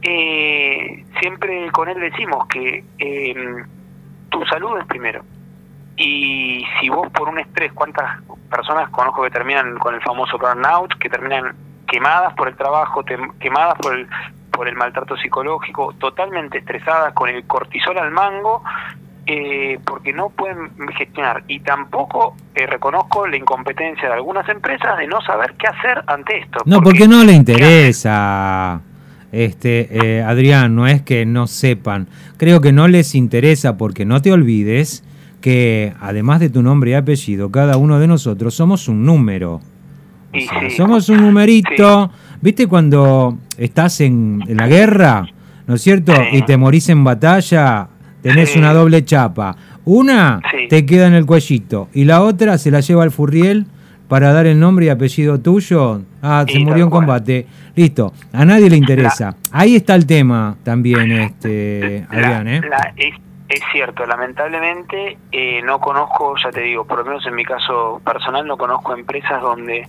eh, 0.02 1.04
siempre 1.20 1.72
con 1.72 1.90
él 1.90 2.00
decimos 2.00 2.48
que 2.48 2.84
eh, 3.00 3.36
tu 4.30 4.46
salud 4.46 4.78
es 4.80 4.86
primero. 4.86 5.24
Y 5.98 6.66
si 6.80 6.90
vos 6.90 7.10
por 7.12 7.30
un 7.30 7.40
estrés, 7.40 7.74
¿cuántas 7.74 8.22
personas 8.50 8.90
conozco 8.90 9.24
que 9.24 9.30
terminan 9.30 9.78
con 9.78 9.96
el 9.96 10.02
famoso 10.02 10.38
burnout, 10.38 10.98
que 10.98 11.10
terminan 11.10 11.56
quemadas 11.88 12.34
por 12.34 12.48
el 12.48 12.56
trabajo, 12.56 13.04
quemadas 13.40 13.76
por 13.80 13.98
el, 13.98 14.08
por 14.52 14.68
el 14.68 14.76
maltrato 14.76 15.18
psicológico, 15.18 15.94
totalmente 16.00 16.60
estresadas 16.60 17.14
con 17.14 17.30
el 17.30 17.46
cortisol 17.46 17.98
al 17.98 18.12
mango, 18.12 18.64
eh, 19.26 19.80
porque 19.86 20.14
no 20.14 20.30
pueden 20.30 20.72
gestionar. 20.98 21.44
Y 21.48 21.60
tampoco 21.60 22.36
eh, 22.56 22.66
reconozco 22.66 23.28
la 23.28 23.38
incompetencia 23.38 24.08
de 24.08 24.16
algunas 24.16 24.48
empresas 24.50 24.98
de 24.98 25.08
no 25.08 25.22
saber 25.22 25.54
qué 25.54 25.68
hacer 25.68 26.04
ante 26.08 26.40
esto. 26.40 26.60
No, 26.66 26.82
porque 26.82 27.08
no 27.08 27.24
le 27.24 27.34
interesa, 27.34 28.82
este, 29.32 30.18
eh, 30.18 30.24
Adrián, 30.24 30.76
no 30.76 30.88
es 30.88 31.02
que 31.04 31.26
no 31.26 31.48
sepan. 31.48 32.08
Creo 32.38 32.62
que 32.62 32.72
no 32.72 32.88
les 32.88 33.16
interesa 33.16 33.78
porque 33.78 34.06
no 34.06 34.22
te 34.22 34.32
olvides 34.32 35.04
que 35.42 35.94
además 36.00 36.40
de 36.40 36.50
tu 36.50 36.62
nombre 36.62 36.92
y 36.92 36.94
apellido, 36.94 37.50
cada 37.52 37.78
uno 37.78 38.00
de 38.00 38.08
nosotros 38.08 38.54
somos 38.54 38.88
un 38.88 39.06
número. 39.06 39.62
O 40.34 40.40
sea, 40.40 40.70
somos 40.70 41.10
un 41.10 41.22
numerito. 41.22 42.12
¿Viste 42.42 42.68
cuando 42.68 43.38
estás 43.58 44.02
en, 44.02 44.42
en 44.48 44.58
la 44.58 44.68
guerra? 44.68 45.26
¿no 45.70 45.76
es 45.76 45.84
cierto? 45.84 46.14
Y 46.32 46.42
te 46.42 46.58
morís 46.58 46.90
en 46.90 47.04
batalla, 47.04 47.88
tenés 48.24 48.56
una 48.56 48.74
doble 48.74 49.06
chapa. 49.06 49.56
Una 49.86 50.42
te 50.68 50.84
queda 50.84 51.06
en 51.06 51.14
el 51.14 51.28
cuellito 51.28 51.90
y 51.94 52.06
la 52.06 52.24
otra 52.24 52.58
se 52.58 52.72
la 52.72 52.80
lleva 52.80 53.04
al 53.04 53.12
furriel 53.12 53.68
para 54.08 54.34
dar 54.34 54.48
el 54.48 54.60
nombre 54.60 54.88
y 54.88 54.90
apellido 54.90 55.40
tuyo. 55.40 56.02
Ah, 56.24 56.44
se 56.52 56.58
murió 56.58 56.86
en 56.86 56.90
combate. 56.90 57.46
Listo. 57.76 58.12
A 58.34 58.46
nadie 58.46 58.68
le 58.68 58.78
interesa. 58.78 59.36
Ahí 59.52 59.76
está 59.76 59.94
el 59.94 60.08
tema 60.08 60.58
también, 60.64 61.12
este, 61.12 62.04
Adrián, 62.10 62.48
¿eh? 62.48 62.62
Es, 63.50 63.62
cierto, 63.72 64.06
lamentablemente 64.06 65.18
eh, 65.32 65.62
no 65.64 65.80
conozco, 65.80 66.36
ya 66.38 66.52
te 66.52 66.62
digo, 66.62 66.86
por 66.86 67.00
lo 67.00 67.06
menos 67.06 67.26
en 67.26 67.34
mi 67.36 67.44
caso 67.44 68.00
personal, 68.06 68.46
no 68.46 68.58
conozco 68.58 68.94
empresas 68.94 69.42
donde 69.42 69.88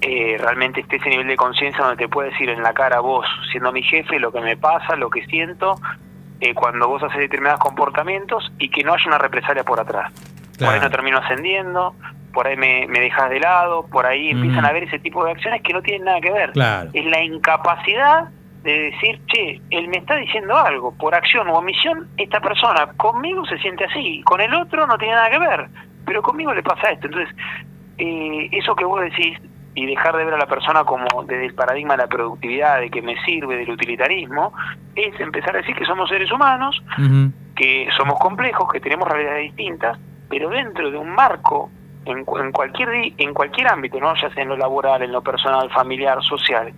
eh, 0.00 0.36
realmente 0.38 0.80
esté 0.80 0.96
ese 0.96 1.08
nivel 1.08 1.26
de 1.26 1.36
conciencia 1.36 1.84
donde 1.84 1.96
te 2.04 2.08
puede 2.08 2.30
decir 2.30 2.48
en 2.48 2.62
la 2.62 2.72
cara 2.72 3.00
vos, 3.00 3.26
siendo 3.50 3.72
mi 3.72 3.82
jefe, 3.82 4.20
lo 4.20 4.32
que 4.32 4.40
me 4.40 4.56
pasa, 4.56 4.94
lo 4.94 5.10
que 5.10 5.24
siento, 5.26 5.80
eh, 6.40 6.54
cuando 6.54 6.88
vos 6.88 7.02
haces 7.02 7.18
determinados 7.18 7.60
comportamientos 7.60 8.52
y 8.58 8.68
que 8.68 8.84
no 8.84 8.94
haya 8.94 9.04
una 9.06 9.18
represalia 9.18 9.64
por 9.64 9.80
atrás. 9.80 10.12
Por 10.58 10.68
ahí 10.68 10.80
no 10.80 10.90
termino 10.90 11.18
ascendiendo, 11.18 11.96
por 12.32 12.46
ahí 12.46 12.56
me, 12.56 12.86
me 12.88 13.00
dejas 13.00 13.30
de 13.30 13.40
lado, 13.40 13.86
por 13.86 14.06
ahí 14.06 14.30
empiezan 14.30 14.60
Ujú. 14.60 14.68
a 14.68 14.72
ver 14.72 14.84
ese 14.84 15.00
tipo 15.00 15.24
de 15.24 15.32
acciones 15.32 15.60
que 15.62 15.72
no 15.72 15.82
tienen 15.82 16.04
nada 16.04 16.20
que 16.20 16.30
ver 16.30 16.52
Claro. 16.52 16.90
es 16.92 17.04
la 17.04 17.22
incapacidad 17.22 18.28
de 18.62 18.90
decir, 18.90 19.20
che, 19.26 19.60
él 19.70 19.88
me 19.88 19.98
está 19.98 20.16
diciendo 20.16 20.56
algo, 20.56 20.92
por 20.96 21.14
acción 21.14 21.48
o 21.48 21.54
omisión, 21.54 22.08
esta 22.16 22.40
persona 22.40 22.92
conmigo 22.96 23.44
se 23.46 23.58
siente 23.58 23.84
así, 23.84 24.22
con 24.24 24.40
el 24.40 24.54
otro 24.54 24.86
no 24.86 24.96
tiene 24.98 25.14
nada 25.14 25.30
que 25.30 25.38
ver, 25.38 25.68
pero 26.04 26.22
conmigo 26.22 26.54
le 26.54 26.62
pasa 26.62 26.90
esto. 26.90 27.06
Entonces, 27.06 27.34
eh, 27.98 28.48
eso 28.52 28.74
que 28.74 28.84
vos 28.84 29.00
decís 29.00 29.38
y 29.74 29.86
dejar 29.86 30.16
de 30.16 30.24
ver 30.24 30.34
a 30.34 30.38
la 30.38 30.46
persona 30.46 30.84
como 30.84 31.06
desde 31.24 31.46
el 31.46 31.54
paradigma 31.54 31.94
de 31.94 32.02
la 32.02 32.08
productividad, 32.08 32.80
de 32.80 32.90
que 32.90 33.00
me 33.00 33.16
sirve, 33.24 33.56
del 33.56 33.70
utilitarismo, 33.70 34.52
es 34.94 35.18
empezar 35.18 35.54
a 35.56 35.60
decir 35.60 35.74
que 35.74 35.86
somos 35.86 36.10
seres 36.10 36.30
humanos, 36.30 36.82
que 37.56 37.88
somos 37.96 38.18
complejos, 38.18 38.70
que 38.70 38.80
tenemos 38.80 39.08
realidades 39.08 39.44
distintas, 39.44 39.98
pero 40.28 40.50
dentro 40.50 40.90
de 40.90 40.98
un 40.98 41.10
marco, 41.14 41.70
en, 42.04 42.18
en 42.18 42.52
cualquier 42.52 43.14
en 43.16 43.32
cualquier 43.32 43.68
ámbito, 43.68 43.98
no 43.98 44.14
ya 44.14 44.28
sea 44.34 44.42
en 44.42 44.50
lo 44.50 44.56
laboral, 44.58 45.02
en 45.02 45.12
lo 45.12 45.22
personal, 45.22 45.70
familiar, 45.70 46.22
social, 46.22 46.72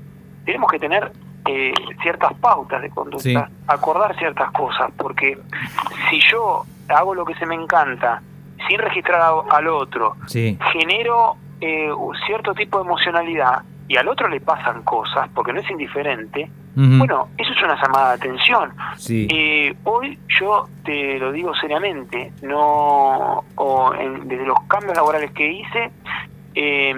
tenemos 0.45 0.71
que 0.71 0.79
tener 0.79 1.11
eh, 1.47 1.73
ciertas 2.03 2.33
pautas 2.35 2.81
de 2.83 2.91
conducta, 2.91 3.23
Sí. 3.23 3.37
acordar 3.67 4.17
ciertas 4.17 4.51
cosas, 4.53 4.91
porque 4.97 5.39
si 6.11 6.21
yo 6.31 6.65
hago 6.89 7.15
lo 7.15 7.25
que 7.25 7.35
se 7.35 7.47
me 7.47 7.55
encanta 7.55 8.23
sin 8.69 8.79
registrar 8.79 9.21
a- 9.21 9.57
al 9.57 9.67
otro, 9.69 10.17
Sí. 10.27 10.59
genero 10.73 11.37
eh, 11.61 11.91
un 11.91 12.15
cierto 12.27 12.53
tipo 12.53 12.79
de 12.79 12.85
emocionalidad 12.85 13.63
y 13.89 13.97
al 13.97 14.09
otro 14.09 14.29
le 14.29 14.41
pasan 14.41 14.83
cosas, 14.83 15.29
porque 15.35 15.53
no 15.53 15.61
es 15.61 15.71
indiferente, 15.71 16.51
bueno, 16.75 17.29
eso 17.39 17.53
es 17.53 17.63
una 17.63 17.81
llamada 17.81 18.09
de 18.11 18.15
atención. 18.17 18.73
Sí. 18.97 19.29
Eh, 19.31 19.75
hoy 19.85 20.19
yo 20.41 20.67
te 20.85 21.19
lo 21.21 21.31
digo 21.33 21.55
seriamente, 21.55 22.33
no 22.43 23.45
o 23.55 23.95
en- 23.95 24.29
desde 24.29 24.45
los 24.45 24.59
cambios 24.69 24.97
laborales 24.97 25.31
que 25.31 25.53
hice, 25.53 25.91
eh, 26.55 26.95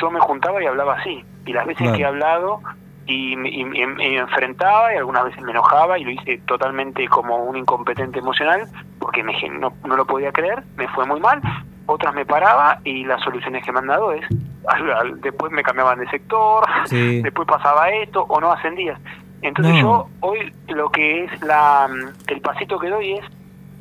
yo 0.00 0.10
me 0.10 0.18
juntaba 0.20 0.62
y 0.62 0.66
hablaba 0.66 0.94
así. 0.94 1.22
Y 1.46 1.52
las 1.52 1.66
veces 1.66 1.82
Claro. 1.82 1.96
que 1.96 2.02
he 2.02 2.06
hablado 2.06 2.60
y, 3.08 3.34
me- 3.36 3.48
y 3.48 3.64
me- 3.64 4.16
enfrentaba 4.18 4.92
y 4.94 4.98
algunas 4.98 5.24
veces 5.24 5.42
me 5.42 5.50
enojaba 5.50 5.98
y 5.98 6.04
lo 6.04 6.10
hice 6.10 6.38
totalmente 6.46 7.08
como 7.08 7.36
un 7.36 7.56
incompetente 7.56 8.18
emocional 8.20 8.68
porque 9.00 9.22
me, 9.24 9.32
no, 9.58 9.72
no 9.84 9.96
lo 9.96 10.06
podía 10.06 10.30
creer, 10.30 10.62
me 10.76 10.86
fue 10.88 11.04
muy 11.06 11.18
mal. 11.18 11.40
Otras 11.86 12.14
me 12.14 12.26
paraba 12.26 12.78
y 12.84 13.04
las 13.04 13.20
soluciones 13.22 13.64
que 13.64 13.72
me 13.72 13.78
han 13.78 13.86
dado 13.86 14.12
es, 14.12 14.24
después 15.22 15.50
me 15.52 15.62
cambiaban 15.62 15.98
de 15.98 16.08
sector, 16.10 16.64
Sí. 16.84 17.22
después 17.24 17.48
pasaba 17.48 17.88
esto 17.90 18.22
o 18.28 18.40
no 18.40 18.52
ascendías. 18.52 19.00
Entonces 19.40 19.74
No. 19.76 19.80
yo 19.80 20.08
hoy 20.20 20.52
lo 20.68 20.90
que 20.90 21.24
es 21.24 21.42
la 21.42 21.88
el 22.26 22.40
pasito 22.40 22.78
que 22.78 22.88
doy 22.90 23.12
es 23.14 23.24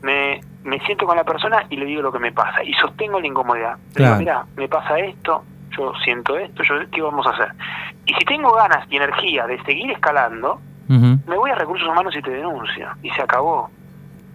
me, 0.03 0.39
me 0.63 0.79
siento 0.81 1.05
con 1.05 1.17
la 1.17 1.23
persona 1.23 1.65
y 1.69 1.75
le 1.75 1.85
digo 1.85 2.01
lo 2.03 2.11
que 2.11 2.19
me 2.19 2.31
pasa 2.31 2.63
y 2.63 2.71
sostengo 2.75 3.19
la 3.19 3.27
incomodidad. 3.27 3.77
Claro. 3.93 4.17
mira, 4.19 4.45
me 4.55 4.67
pasa 4.69 4.97
esto, 4.99 5.43
yo 5.77 5.93
siento 6.03 6.37
esto, 6.37 6.63
yo 6.63 6.75
qué 6.91 7.01
vamos 7.01 7.25
a 7.27 7.29
hacer. 7.31 7.49
Y 8.05 8.13
si 8.13 8.25
tengo 8.25 8.51
ganas 8.53 8.85
y 8.89 8.97
energía 8.97 9.45
de 9.47 9.61
seguir 9.63 9.91
escalando, 9.91 10.59
me 10.87 11.35
voy 11.37 11.51
a 11.51 11.55
recursos 11.55 11.87
humanos 11.87 12.15
y 12.17 12.21
te 12.21 12.31
denuncio 12.31 12.87
y 13.03 13.09
se 13.11 13.21
acabó. 13.21 13.69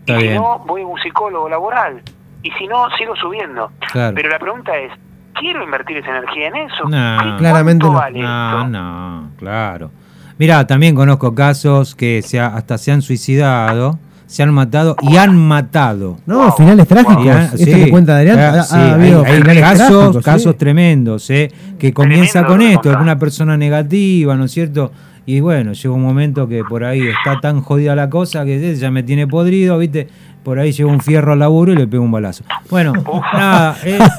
Está 0.00 0.16
y 0.16 0.20
si 0.20 0.22
bien. 0.28 0.36
no, 0.42 0.58
voy 0.60 0.82
a 0.82 0.86
un 0.86 0.98
psicólogo 1.00 1.48
laboral. 1.48 2.02
Y 2.42 2.50
si 2.52 2.66
no, 2.66 2.90
sigo 2.98 3.14
subiendo. 3.16 3.70
Claro. 3.92 4.14
Pero 4.16 4.28
la 4.28 4.38
pregunta 4.38 4.76
es, 4.76 4.92
¿quiero 5.34 5.62
invertir 5.62 5.96
esa 5.98 6.10
energía 6.10 6.48
en 6.48 6.56
eso? 6.56 6.84
No. 6.88 7.18
¿Qué- 7.22 7.36
Claramente 7.38 7.86
no. 7.86 7.92
vale 7.92 8.20
No, 8.20 8.58
esto? 8.58 8.68
no, 8.68 9.30
claro. 9.38 9.90
Mira, 10.38 10.66
también 10.66 10.94
conozco 10.94 11.34
casos 11.34 11.94
que 11.94 12.20
se 12.22 12.40
ha- 12.40 12.48
hasta 12.56 12.76
se 12.78 12.90
han 12.92 13.00
suicidado, 13.02 13.98
se 14.32 14.42
han 14.42 14.54
matado 14.54 14.96
y 15.02 15.16
han 15.18 15.36
matado. 15.36 16.16
No, 16.24 16.38
Wow. 16.44 16.52
finales 16.56 16.88
trágicos. 16.88 17.26
Han- 17.26 17.42
Esto 17.42 17.56
sí, 17.58 17.64
que 17.66 17.90
cuenta 17.90 18.16
Adrián, 18.16 18.38
ah, 18.38 18.48
ha, 18.60 18.62
sí, 18.62 18.74
ha 18.76 18.84
hay- 18.84 18.90
habido 18.92 19.24
hay 19.26 19.42
casos, 19.60 19.88
trágicos, 19.88 20.16
sí. 20.16 20.22
casos 20.22 20.56
tremendos, 20.56 21.28
¿eh? 21.30 21.50
que 21.78 21.92
comienza 21.92 22.40
Tremendo 22.40 22.48
con 22.48 22.62
esto, 22.62 22.80
es 22.80 22.82
contás. 22.96 23.02
una 23.02 23.18
persona 23.18 23.56
negativa, 23.58 24.34
¿no 24.36 24.44
es 24.46 24.50
cierto? 24.52 24.90
Y 25.26 25.40
bueno, 25.40 25.72
llega 25.74 25.94
un 25.94 26.02
momento 26.02 26.48
que 26.48 26.64
por 26.64 26.82
ahí 26.82 27.02
está 27.02 27.40
tan 27.40 27.60
jodida 27.60 27.94
la 27.94 28.08
cosa 28.08 28.44
que 28.46 28.74
ya 28.74 28.90
me 28.90 29.02
tiene 29.02 29.26
podrido, 29.26 29.76
¿viste? 29.78 30.08
Por 30.42 30.58
ahí 30.58 30.72
llega 30.72 30.90
un 30.90 31.00
fierro 31.00 31.34
al 31.34 31.38
laburo 31.38 31.72
y 31.72 31.76
le 31.76 31.86
pega 31.86 32.02
un 32.02 32.10
balazo. 32.10 32.42
Bueno, 32.70 32.92
nada, 33.34 33.76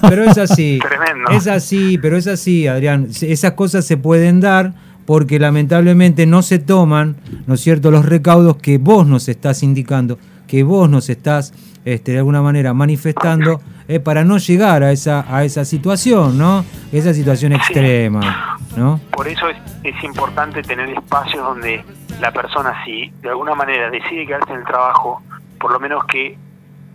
pero 0.07 0.23
es 0.23 0.37
así. 0.37 0.79
Tremendo. 0.87 1.31
Es 1.31 1.47
así, 1.47 1.97
pero 1.99 2.17
es 2.17 2.27
así, 2.27 2.67
Adrián. 2.67 3.07
Esas 3.21 3.51
cosas 3.53 3.83
se 3.83 3.97
pueden 3.97 4.39
dar 4.39 4.73
porque 5.05 5.39
lamentablemente 5.39 6.25
no 6.25 6.41
se 6.41 6.59
toman, 6.59 7.17
¿no 7.47 7.55
es 7.55 7.61
cierto?, 7.61 7.91
los 7.91 8.05
recaudos 8.05 8.57
que 8.57 8.77
vos 8.77 9.05
nos 9.07 9.27
estás 9.29 9.63
indicando, 9.63 10.17
que 10.47 10.63
vos 10.63 10.89
nos 10.89 11.09
estás 11.09 11.53
este, 11.85 12.13
de 12.13 12.19
alguna 12.19 12.41
manera 12.41 12.73
manifestando 12.73 13.61
eh, 13.87 13.99
para 13.99 14.23
no 14.23 14.37
llegar 14.37 14.83
a 14.83 14.91
esa, 14.91 15.25
a 15.27 15.43
esa 15.43 15.65
situación, 15.65 16.37
¿no? 16.37 16.63
Esa 16.91 17.13
situación 17.13 17.51
extrema, 17.53 18.57
¿no? 18.77 19.01
Por 19.11 19.27
eso 19.27 19.49
es, 19.49 19.57
es 19.83 20.03
importante 20.03 20.61
tener 20.61 20.89
espacios 20.89 21.43
donde 21.43 21.83
la 22.21 22.31
persona, 22.31 22.73
si 22.85 23.11
de 23.21 23.29
alguna 23.29 23.53
manera 23.55 23.89
decide 23.89 24.25
quedarse 24.25 24.53
en 24.53 24.59
el 24.59 24.65
trabajo, 24.65 25.21
por 25.59 25.73
lo 25.73 25.79
menos 25.79 26.05
que, 26.05 26.37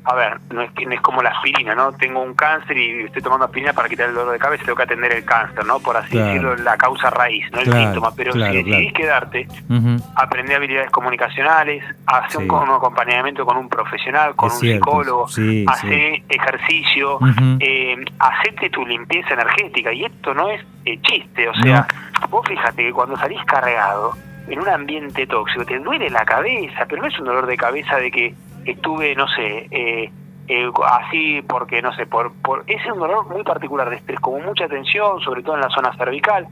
a 0.08 0.14
ver, 0.14 0.38
no 0.50 0.62
es, 0.62 0.70
no 0.86 0.92
es 0.94 1.00
como 1.02 1.22
la 1.22 1.30
aspirina, 1.30 1.74
¿no? 1.74 1.92
Tengo 1.92 2.22
un 2.22 2.32
cáncer 2.34 2.76
y 2.78 3.02
estoy 3.04 3.20
tomando 3.20 3.44
aspirina 3.44 3.74
para 3.74 3.88
quitar 3.90 4.08
el 4.08 4.14
dolor 4.14 4.32
de 4.32 4.38
cabeza, 4.38 4.64
tengo 4.64 4.76
que 4.76 4.84
atender 4.84 5.12
el 5.12 5.24
cáncer, 5.24 5.66
¿no? 5.66 5.80
Por 5.80 5.96
así 5.98 6.10
Claro. 6.12 6.26
decirlo, 6.26 6.56
la 6.56 6.76
causa 6.78 7.10
raíz, 7.10 7.44
no 7.52 7.60
el 7.60 7.66
síntoma. 7.72 8.12
Pero 8.16 8.32
claro, 8.32 8.52
si 8.52 8.62
decidís 8.62 8.92
quedarte, 8.94 9.48
Ujú. 9.68 9.96
aprender 10.16 10.56
habilidades 10.56 10.90
comunicacionales, 10.90 11.84
hacer 12.06 12.30
Sí. 12.30 12.36
un, 12.38 12.50
un 12.50 12.70
acompañamiento 12.70 13.44
con 13.44 13.58
un 13.58 13.68
profesional, 13.68 14.34
con 14.34 14.48
Es 14.48 14.54
un 14.54 14.60
cierto, 14.60 14.84
psicólogo, 14.86 15.28
sí, 15.28 15.64
hacer 15.68 16.22
ejercicio, 16.28 17.16
Ujú. 17.16 17.56
eh, 17.60 17.96
hacerte 18.18 18.70
tu 18.70 18.86
limpieza 18.86 19.34
energética. 19.34 19.92
Y 19.92 20.04
esto 20.06 20.32
no 20.32 20.48
es 20.48 20.64
eh, 20.86 20.98
chiste, 21.02 21.48
o 21.48 21.54
sea, 21.56 21.86
vos 22.30 22.46
fíjate 22.48 22.82
que 22.82 22.92
cuando 22.92 23.16
salís 23.18 23.44
cargado 23.44 24.12
en 24.48 24.58
un 24.60 24.68
ambiente 24.68 25.26
tóxico, 25.26 25.66
te 25.66 25.78
duele 25.78 26.08
la 26.08 26.24
cabeza, 26.24 26.86
pero 26.88 27.02
no 27.02 27.08
es 27.08 27.18
un 27.18 27.26
dolor 27.26 27.44
de 27.46 27.56
cabeza 27.58 27.96
de 27.96 28.10
que 28.10 28.34
estuve, 28.70 29.14
no 29.14 29.26
sé, 29.28 29.68
eh, 29.70 30.10
eh, 30.48 30.70
así 30.86 31.42
porque, 31.42 31.82
no 31.82 31.92
sé, 31.94 32.06
por, 32.06 32.32
por 32.42 32.64
es 32.66 32.84
un 32.90 32.98
dolor 32.98 33.28
muy 33.28 33.42
particular 33.42 33.88
de 33.90 33.96
estrés, 33.96 34.20
como 34.20 34.38
mucha 34.40 34.68
tensión, 34.68 35.20
sobre 35.20 35.42
todo 35.42 35.56
en 35.56 35.62
la 35.62 35.70
zona 35.70 35.94
cervical. 35.96 36.46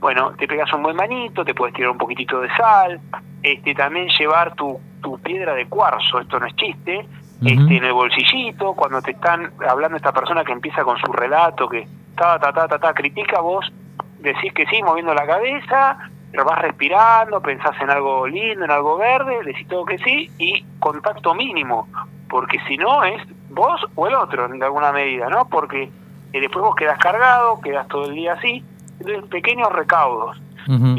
Bueno, 0.00 0.32
te 0.32 0.46
pegas 0.46 0.72
un 0.72 0.82
buen 0.82 0.96
manito, 0.96 1.44
te 1.44 1.54
puedes 1.54 1.74
tirar 1.74 1.90
un 1.90 1.98
poquitito 1.98 2.40
de 2.40 2.48
sal, 2.56 3.00
este 3.42 3.74
también 3.74 4.08
llevar 4.18 4.54
tu, 4.54 4.78
tu 5.02 5.18
piedra 5.20 5.54
de 5.54 5.66
cuarzo, 5.66 6.20
esto 6.20 6.38
no 6.38 6.46
es 6.46 6.54
chiste, 6.56 7.06
este 7.44 7.76
en 7.76 7.84
el 7.84 7.92
bolsillito, 7.92 8.74
cuando 8.74 9.00
te 9.02 9.12
están 9.12 9.52
hablando 9.68 9.96
esta 9.96 10.12
persona 10.12 10.44
que 10.44 10.52
empieza 10.52 10.84
con 10.84 10.98
su 10.98 11.12
relato, 11.12 11.68
que 11.68 11.86
ta, 12.16 12.38
ta, 12.38 12.52
ta, 12.52 12.68
ta, 12.68 12.78
ta, 12.78 12.94
critica, 12.94 13.40
vos 13.40 13.70
decís 14.18 14.52
que 14.52 14.66
sí, 14.66 14.82
moviendo 14.82 15.14
la 15.14 15.26
cabeza, 15.26 15.98
pero 16.36 16.50
vas 16.50 16.58
respirando, 16.58 17.40
pensás 17.40 17.80
en 17.80 17.88
algo 17.88 18.26
lindo, 18.26 18.66
en 18.66 18.70
algo 18.70 18.98
verde, 18.98 19.38
decís 19.42 19.66
todo 19.68 19.86
que 19.86 19.96
sí, 19.96 20.30
y 20.36 20.62
contacto 20.78 21.34
mínimo, 21.34 21.88
porque 22.28 22.58
si 22.68 22.76
no 22.76 23.02
es 23.04 23.22
vos 23.48 23.80
o 23.94 24.06
el 24.06 24.14
otro, 24.14 24.44
en 24.44 24.62
alguna 24.62 24.92
medida, 24.92 25.30
¿no? 25.30 25.48
Porque 25.48 25.84
eh, 25.84 26.40
después 26.40 26.62
vos 26.62 26.76
quedás 26.76 26.98
cargado, 26.98 27.58
quedás 27.62 27.88
todo 27.88 28.10
el 28.10 28.14
día 28.16 28.34
así, 28.34 28.62
entonces 29.00 29.24
pequeños 29.30 29.72
recaudos. 29.72 30.38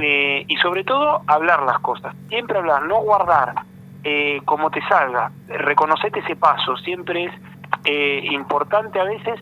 Eh, 0.01 0.45
y 0.47 0.55
sobre 0.57 0.85
todo 0.85 1.21
hablar 1.27 1.61
las 1.63 1.79
cosas, 1.81 2.15
siempre 2.29 2.57
hablar, 2.57 2.83
no 2.83 3.01
guardar, 3.01 3.53
eh, 4.03 4.39
como 4.45 4.71
te 4.71 4.81
salga, 4.87 5.29
reconocete 5.49 6.21
ese 6.21 6.35
paso, 6.37 6.77
siempre 6.77 7.25
es 7.25 7.33
eh, 7.83 8.21
importante 8.31 8.99
a 8.99 9.03
veces 9.03 9.39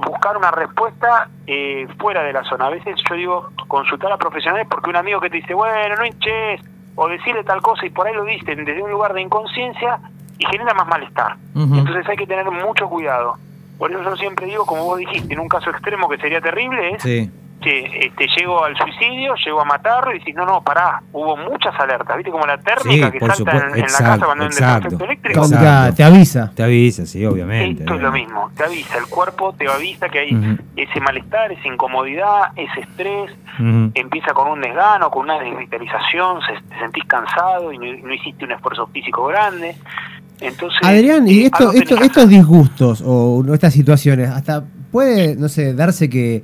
buscar 0.00 0.36
una 0.36 0.50
respuesta 0.50 1.28
eh, 1.46 1.86
fuera 1.98 2.22
de 2.22 2.32
la 2.32 2.44
zona. 2.44 2.66
A 2.66 2.70
veces 2.70 2.96
yo 3.08 3.14
digo 3.16 3.50
consultar 3.68 4.12
a 4.12 4.16
profesionales 4.16 4.66
porque 4.70 4.90
un 4.90 4.96
amigo 4.96 5.20
que 5.20 5.30
te 5.30 5.36
dice, 5.36 5.54
bueno, 5.54 5.96
no 5.96 6.04
hinches, 6.04 6.60
o 6.94 7.08
decirle 7.08 7.44
tal 7.44 7.62
cosa 7.62 7.86
y 7.86 7.90
por 7.90 8.06
ahí 8.06 8.14
lo 8.14 8.24
dicen 8.24 8.64
desde 8.64 8.82
un 8.82 8.90
lugar 8.90 9.14
de 9.14 9.22
inconsciencia 9.22 9.98
y 10.38 10.46
genera 10.46 10.74
más 10.74 10.86
malestar. 10.86 11.36
Entonces 11.54 12.08
hay 12.08 12.16
que 12.16 12.26
tener 12.26 12.50
mucho 12.50 12.88
cuidado. 12.88 13.36
Por 13.78 13.90
eso 13.90 14.02
yo 14.02 14.16
siempre 14.16 14.46
digo, 14.46 14.66
como 14.66 14.84
vos 14.84 14.98
dijiste, 14.98 15.32
en 15.32 15.40
un 15.40 15.48
caso 15.48 15.70
extremo 15.70 16.08
que 16.08 16.18
sería 16.18 16.40
terrible, 16.40 16.94
es 16.94 17.02
Sí. 17.02 17.30
Che, 17.60 18.06
este, 18.06 18.26
llego 18.36 18.64
al 18.64 18.76
suicidio, 18.76 19.34
llego 19.44 19.60
a 19.60 19.64
matarlo 19.64 20.14
y 20.14 20.18
decís, 20.18 20.34
no, 20.34 20.44
no, 20.46 20.62
pará, 20.62 21.02
hubo 21.12 21.36
muchas 21.36 21.74
alertas, 21.78 22.16
¿viste? 22.16 22.30
Como 22.32 22.46
la 22.46 22.58
térmica 22.58 23.06
Sí, 23.10 23.18
que 23.18 23.26
salta 23.26 23.50
en, 23.52 23.58
la 23.58 23.70
casa 23.70 23.78
exacto, 23.80 24.26
cuando 24.26 24.44
hay 24.44 24.50
un 24.50 24.54
desperfecto 24.56 25.04
eléctrico. 25.04 25.40
Exacto. 25.44 25.90
te, 25.90 25.96
te 25.96 26.04
avisa. 26.04 26.52
Te 26.54 26.62
avisa, 26.62 27.06
sí, 27.06 27.24
obviamente. 27.26 27.82
Esto 27.82 27.94
es 27.94 28.00
lo 28.00 28.12
mismo, 28.12 28.50
te 28.56 28.64
avisa, 28.64 28.98
el 28.98 29.06
cuerpo 29.06 29.52
te 29.52 29.68
avisa 29.68 30.08
que 30.08 30.18
hay 30.20 30.58
ese 30.76 31.00
malestar, 31.00 31.52
esa 31.52 31.68
incomodidad, 31.68 32.52
ese 32.56 32.80
estrés, 32.80 33.30
empieza 33.94 34.32
con 34.32 34.48
un 34.48 34.60
desgano, 34.60 35.10
con 35.10 35.24
una 35.24 35.38
desvitalización, 35.38 36.40
se, 36.42 36.54
te 36.68 36.78
sentís 36.78 37.04
cansado 37.04 37.72
y 37.72 37.78
no, 37.78 37.84
no 38.06 38.14
hiciste 38.14 38.44
un 38.44 38.52
esfuerzo 38.52 38.86
físico 38.86 39.26
grande. 39.26 39.76
Entonces, 40.40 40.78
Adrián, 40.82 41.28
y 41.28 41.40
eh, 41.40 41.44
esto, 41.46 41.72
esto- 41.72 41.96
estos 41.96 42.28
disgustos 42.28 43.02
o 43.04 43.44
estas 43.52 43.74
situaciones, 43.74 44.30
hasta 44.30 44.64
puede, 44.90 45.36
no 45.36 45.48
sé, 45.50 45.74
darse 45.74 46.08
que 46.08 46.42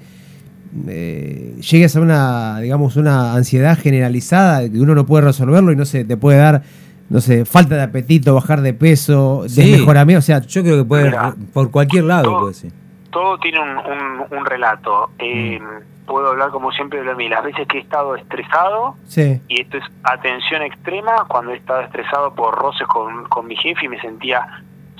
eh, 0.89 1.55
llegues 1.61 1.97
a 1.97 2.01
una, 2.01 2.61
digamos, 2.61 2.97
una 2.97 3.35
ansiedad 3.35 3.79
generalizada 3.79 4.69
que 4.71 4.79
uno 4.81 4.95
no 4.95 5.07
puede 5.07 5.25
resolverlo 5.25 5.73
y 5.73 5.77
no 5.77 5.85
sé, 5.85 6.05
te 6.05 6.17
puede 6.17 6.39
dar, 6.39 6.63
no 7.09 7.21
sé, 7.21 7.45
falta 7.45 7.77
de 7.77 7.83
apetito, 7.83 8.35
bajar 8.35 8.61
de 8.61 8.75
peso, 8.75 9.45
Sí. 9.49 9.63
desmejoramiento, 9.71 10.19
o 10.19 10.23
sea, 10.23 10.41
Yo 10.41 10.63
creo 10.63 10.77
que 10.79 10.85
puede, 10.85 11.05
Mira, 11.05 11.35
por 11.53 11.71
cualquier 11.71 12.05
lado 12.05 12.25
todo- 12.25 12.41
puede 12.43 12.55
ser. 12.55 12.73
todo 13.11 13.39
tiene 13.39 13.61
un, 13.61 13.69
un- 13.71 14.39
un 14.39 14.45
relato. 14.47 15.11
Eh, 15.19 15.61
Puedo 16.07 16.29
hablar 16.29 16.51
como 16.51 16.71
siempre 16.71 17.03
de 17.03 17.15
mí. 17.17 17.29
Las 17.29 17.43
veces 17.43 17.67
que 17.67 17.79
he 17.79 17.81
estado 17.81 18.15
estresado, 18.15 18.95
sí, 19.09 19.41
y 19.49 19.63
esto 19.63 19.79
es 19.79 19.83
atención 20.05 20.63
extrema, 20.63 21.25
cuando 21.27 21.51
he 21.51 21.57
estado 21.57 21.81
estresado 21.81 22.33
por 22.33 22.55
roces 22.55 22.87
con, 22.87 23.25
con 23.25 23.49
mi 23.49 23.57
jefe 23.57 23.87
y 23.87 23.89
me 23.89 24.01
sentía 24.01 24.47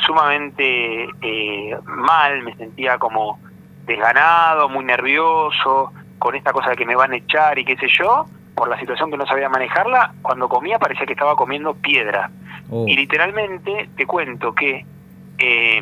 sumamente 0.05 1.05
eh, 1.23 1.77
mal, 1.85 2.43
me 2.43 2.57
sentía 2.57 2.99
como 2.99 3.39
desganado, 3.87 4.69
muy 4.69 4.85
nervioso, 4.85 5.93
con 6.19 6.35
esta 6.35 6.53
cosa 6.53 6.71
de 6.71 6.77
que 6.77 6.87
me 6.87 6.97
van 6.97 7.13
a 7.13 7.17
echar 7.17 7.59
y 7.59 7.65
qué 7.65 7.77
sé 7.77 7.89
yo, 7.89 8.27
por 8.55 8.69
la 8.69 8.79
situación 8.79 9.11
que 9.11 9.17
no 9.17 9.27
sabía 9.27 9.49
manejarla, 9.49 10.13
cuando 10.23 10.49
comía 10.49 10.79
parecía 10.79 11.07
que 11.07 11.13
estaba 11.13 11.37
comiendo 11.37 11.75
piedra. 11.75 12.31
Oh. 12.71 12.87
Y 12.89 12.97
literalmente 12.97 13.89
te 13.97 14.07
cuento 14.07 14.55
que 14.55 14.85
eh, 15.39 15.81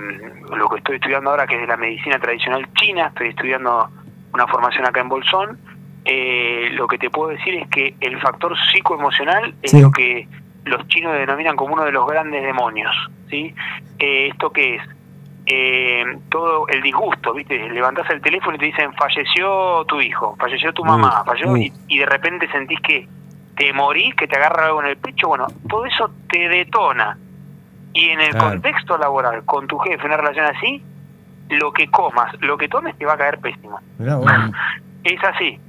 lo 0.50 0.68
que 0.68 0.78
estoy 0.78 0.96
estudiando 0.96 1.30
ahora, 1.30 1.46
que 1.46 1.54
es 1.54 1.60
de 1.60 1.66
la 1.68 1.76
medicina 1.76 2.18
tradicional 2.18 2.66
china, 2.74 3.06
estoy 3.06 3.28
estudiando 3.28 3.88
una 4.32 4.46
formación 4.48 4.84
acá 4.86 5.00
en 5.00 5.08
Bolsón, 5.08 5.58
eh, 6.04 6.70
lo 6.72 6.86
que 6.88 6.98
te 6.98 7.08
puedo 7.08 7.30
decir 7.30 7.54
es 7.54 7.68
que 7.68 7.94
el 8.00 8.20
factor 8.20 8.54
psicoemocional 8.72 9.54
es 9.62 9.70
Sí. 9.70 9.80
lo 9.80 9.90
que 9.90 10.28
los 10.64 10.86
chinos 10.88 11.12
denominan 11.14 11.56
como 11.56 11.74
uno 11.74 11.84
de 11.84 11.92
los 11.92 12.06
grandes 12.06 12.42
demonios. 12.42 12.94
¿sí? 13.30 13.54
Eh, 13.98 14.28
¿Esto 14.32 14.50
qué 14.50 14.76
es? 14.76 14.82
Eh, 15.46 16.04
todo 16.30 16.66
el 16.68 16.80
disgusto, 16.82 17.34
¿viste? 17.34 17.68
Levantás 17.68 18.08
el 18.10 18.20
teléfono 18.22 18.56
y 18.56 18.58
te 18.58 18.64
dicen 18.66 18.94
falleció 18.94 19.84
tu 19.86 20.00
hijo, 20.00 20.36
falleció 20.38 20.72
tu 20.72 20.84
mamá, 20.84 21.20
Uh, 21.22 21.24
falleció 21.26 21.52
uh. 21.52 21.56
y, 21.58 21.72
y 21.88 21.98
de 21.98 22.06
repente 22.06 22.50
sentís 22.50 22.80
que 22.80 23.06
te 23.56 23.72
morís, 23.72 24.14
que 24.14 24.26
te 24.26 24.36
agarra 24.36 24.66
algo 24.66 24.80
en 24.82 24.88
el 24.88 24.96
pecho, 24.96 25.28
bueno, 25.28 25.46
todo 25.68 25.84
eso 25.86 26.10
te 26.30 26.48
detona. 26.48 27.18
Y 27.92 28.08
en 28.08 28.20
el 28.20 28.30
Claro. 28.30 28.48
contexto 28.50 28.98
laboral, 28.98 29.44
con 29.44 29.66
tu 29.68 29.78
jefe, 29.78 30.04
una 30.06 30.16
relación 30.16 30.46
así, 30.46 30.82
lo 31.50 31.72
que 31.72 31.88
comas, 31.90 32.34
lo 32.40 32.56
que 32.56 32.66
tomes 32.68 32.96
te 32.98 33.04
va 33.04 33.12
a 33.12 33.18
caer 33.18 33.38
pésimo. 33.38 33.78
mirá. 33.98 34.18
Es 35.04 35.22
así. 35.22 35.60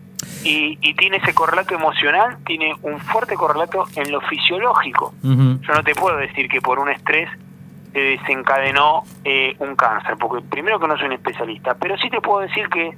Y, 0.45 0.77
y 0.81 0.93
tiene 0.93 1.17
ese 1.17 1.33
correlato 1.35 1.75
emocional, 1.75 2.37
tiene 2.45 2.73
un 2.83 2.99
fuerte 2.99 3.35
correlato 3.35 3.85
en 3.97 4.09
lo 4.11 4.21
fisiológico. 4.21 5.13
Yo 5.21 5.73
no 5.73 5.83
te 5.83 5.93
puedo 5.93 6.15
decir 6.17 6.47
que 6.47 6.61
por 6.61 6.79
un 6.79 6.89
estrés 6.89 7.29
se 7.95 8.01
desencadenó 8.01 9.03
eh, 9.23 9.55
un 9.59 9.73
cáncer, 9.77 10.15
porque 10.19 10.43
primero 10.45 10.77
que 10.81 10.85
no 10.87 10.97
soy 10.97 11.05
un 11.07 11.13
especialista, 11.13 11.75
pero 11.79 11.97
sí 11.97 12.09
te 12.09 12.19
puedo 12.19 12.41
decir 12.41 12.67
que 12.67 12.91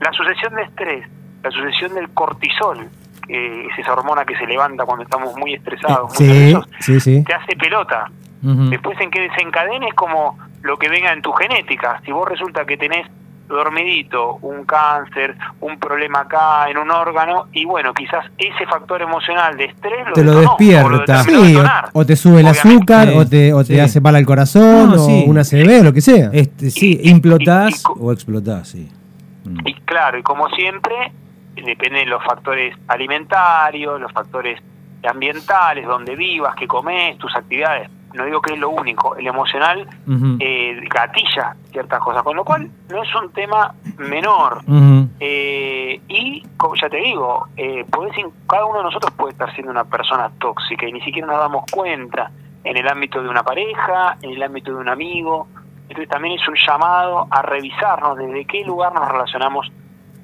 la 0.00 0.10
sucesión 0.14 0.54
de 0.54 0.62
estrés, 0.62 1.06
la 1.42 1.50
sucesión 1.50 1.94
del 1.94 2.08
cortisol, 2.14 2.88
que 3.26 3.66
es 3.66 3.78
esa 3.78 3.92
hormona 3.92 4.24
que 4.24 4.34
se 4.38 4.46
levanta 4.46 4.86
cuando 4.86 5.04
estamos 5.04 5.36
muy 5.36 5.52
estresados, 5.52 6.08
muy 6.18 6.26
Sí, 6.26 6.32
nerviosos, 6.32 6.70
sí, 6.80 7.00
sí. 7.00 7.22
te 7.24 7.34
hace 7.34 7.54
pelota. 7.54 8.10
Después 8.40 8.98
en 9.00 9.10
que 9.10 9.20
desencadene 9.20 9.88
es 9.88 9.94
como 9.94 10.38
lo 10.62 10.78
que 10.78 10.88
venga 10.88 11.12
en 11.12 11.20
tu 11.22 11.30
genética. 11.32 12.00
Si 12.04 12.10
vos 12.12 12.26
resulta 12.26 12.64
que 12.64 12.76
tenés 12.78 13.06
dormidito, 13.48 14.36
un 14.42 14.64
cáncer, 14.64 15.36
un 15.60 15.78
problema 15.78 16.20
acá 16.20 16.68
en 16.70 16.78
un 16.78 16.90
órgano, 16.90 17.46
y 17.52 17.64
bueno, 17.64 17.92
quizás 17.94 18.24
ese 18.38 18.66
factor 18.66 19.02
emocional 19.02 19.56
de 19.56 19.66
estrés 19.66 20.06
Te 20.14 20.24
lo 20.24 20.34
despierta. 20.40 20.86
o 20.86 20.88
lo 20.90 21.04
terminó 21.04 21.42
de 21.42 21.48
Sí, 21.48 21.56
o, 21.92 22.06
te 22.06 22.16
sube 22.16 22.40
el 22.40 22.46
Obviamente. 22.46 22.68
azúcar, 22.68 23.08
Sí, 23.08 23.14
o 23.18 23.26
te, 23.28 23.52
o 23.52 23.58
te 23.64 23.74
sí. 23.74 23.80
hace 23.80 24.00
mal 24.00 24.16
al 24.16 24.26
corazón, 24.26 24.90
No, 24.90 24.94
o 25.02 25.06
sí. 25.06 25.24
una 25.26 25.44
CB, 25.44 25.82
lo 25.84 25.92
que 25.92 26.00
sea. 26.00 26.30
Este, 26.32 26.70
sí, 26.70 26.98
Y- 27.02 27.10
implotás 27.10 27.70
y- 27.72 27.74
y 27.78 27.82
co- 27.82 27.92
o 28.00 28.12
explotás, 28.12 28.68
sí. 28.68 28.90
Mm. 29.44 29.58
Y 29.66 29.74
claro, 29.80 30.18
y 30.18 30.22
como 30.22 30.48
siempre, 30.50 30.94
depende 31.54 32.00
de 32.00 32.06
los 32.06 32.24
factores 32.24 32.74
alimentarios, 32.88 34.00
los 34.00 34.10
factores 34.12 34.60
ambientales, 35.08 35.86
donde 35.86 36.16
vivas, 36.16 36.54
qué 36.56 36.66
comes, 36.66 37.18
tus 37.18 37.34
actividades. 37.36 37.90
No 38.14 38.24
digo 38.24 38.40
que 38.40 38.54
es 38.54 38.58
lo 38.60 38.70
único, 38.70 39.16
el 39.16 39.26
emocional 39.26 39.88
eh, 40.38 40.80
gatilla 40.88 41.56
ciertas 41.72 41.98
cosas, 41.98 42.22
con 42.22 42.36
lo 42.36 42.44
cual 42.44 42.70
no 42.88 43.02
es 43.02 43.14
un 43.16 43.32
tema 43.32 43.74
menor. 43.98 44.62
Eh, 45.18 46.00
y 46.06 46.46
como 46.56 46.76
ya 46.76 46.88
te 46.88 46.98
digo, 46.98 47.48
eh, 47.56 47.84
podés 47.90 48.14
cada 48.48 48.66
uno 48.66 48.78
de 48.78 48.84
nosotros 48.84 49.12
puede 49.14 49.32
estar 49.32 49.52
siendo 49.54 49.72
una 49.72 49.84
persona 49.84 50.30
tóxica 50.38 50.86
y 50.86 50.92
ni 50.92 51.00
siquiera 51.00 51.26
nos 51.26 51.38
damos 51.38 51.64
cuenta 51.72 52.30
en 52.62 52.76
el 52.76 52.88
ámbito 52.88 53.20
de 53.20 53.28
una 53.28 53.42
pareja, 53.42 54.16
en 54.22 54.30
el 54.30 54.42
ámbito 54.42 54.70
de 54.70 54.78
un 54.78 54.88
amigo. 54.88 55.48
Entonces 55.88 56.08
también 56.08 56.38
es 56.40 56.48
un 56.48 56.54
llamado 56.54 57.26
a 57.30 57.42
revisarnos 57.42 58.16
desde 58.16 58.44
qué 58.44 58.64
lugar 58.64 58.94
nos 58.94 59.08
relacionamos 59.08 59.70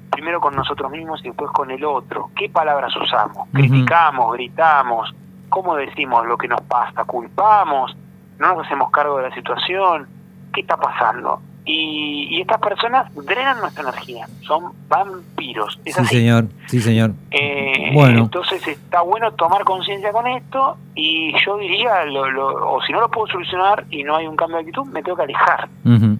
primero 0.09 0.39
con 0.39 0.55
nosotros 0.55 0.91
mismos 0.91 1.19
y 1.21 1.29
después 1.29 1.51
con 1.51 1.71
el 1.71 1.83
otro. 1.83 2.29
¿Qué 2.35 2.49
palabras 2.49 2.95
usamos? 2.95 3.49
¿Criticamos, 3.53 4.33
gritamos? 4.33 5.13
¿Cómo 5.51 5.75
decimos 5.75 6.25
lo 6.25 6.37
que 6.37 6.47
nos 6.47 6.61
pasa? 6.61 7.03
¿Culpamos? 7.03 7.95
¿No 8.39 8.55
nos 8.55 8.65
hacemos 8.65 8.89
cargo 8.89 9.17
de 9.17 9.29
la 9.29 9.35
situación? 9.35 10.07
¿Qué 10.53 10.61
está 10.61 10.77
pasando? 10.77 11.41
Y, 11.63 12.27
y 12.31 12.41
estas 12.41 12.59
personas 12.59 13.13
drenan 13.13 13.59
nuestra 13.59 13.83
energía, 13.83 14.25
son 14.47 14.71
vampiros. 14.89 15.79
Es 15.85 15.93
Sí, 15.95 16.01
así. 16.01 16.15
señor, 16.17 16.45
sí, 16.65 16.81
señor. 16.81 17.11
Eh, 17.29 17.91
Bueno. 17.93 18.21
Entonces 18.23 18.67
está 18.67 19.01
bueno 19.01 19.31
tomar 19.33 19.63
conciencia 19.63 20.11
con 20.11 20.25
esto 20.25 20.77
y 20.95 21.33
yo 21.45 21.57
diría, 21.57 22.03
lo, 22.05 22.31
lo- 22.31 22.71
o 22.73 22.81
si 22.81 22.91
no 22.91 22.99
lo 23.01 23.11
puedo 23.11 23.27
solucionar 23.27 23.85
y 23.91 24.03
no 24.03 24.15
hay 24.15 24.25
un 24.25 24.35
cambio 24.35 24.55
de 24.57 24.61
actitud, 24.63 24.85
me 24.87 25.03
tengo 25.03 25.17
que 25.17 25.23
alejar. 25.23 25.69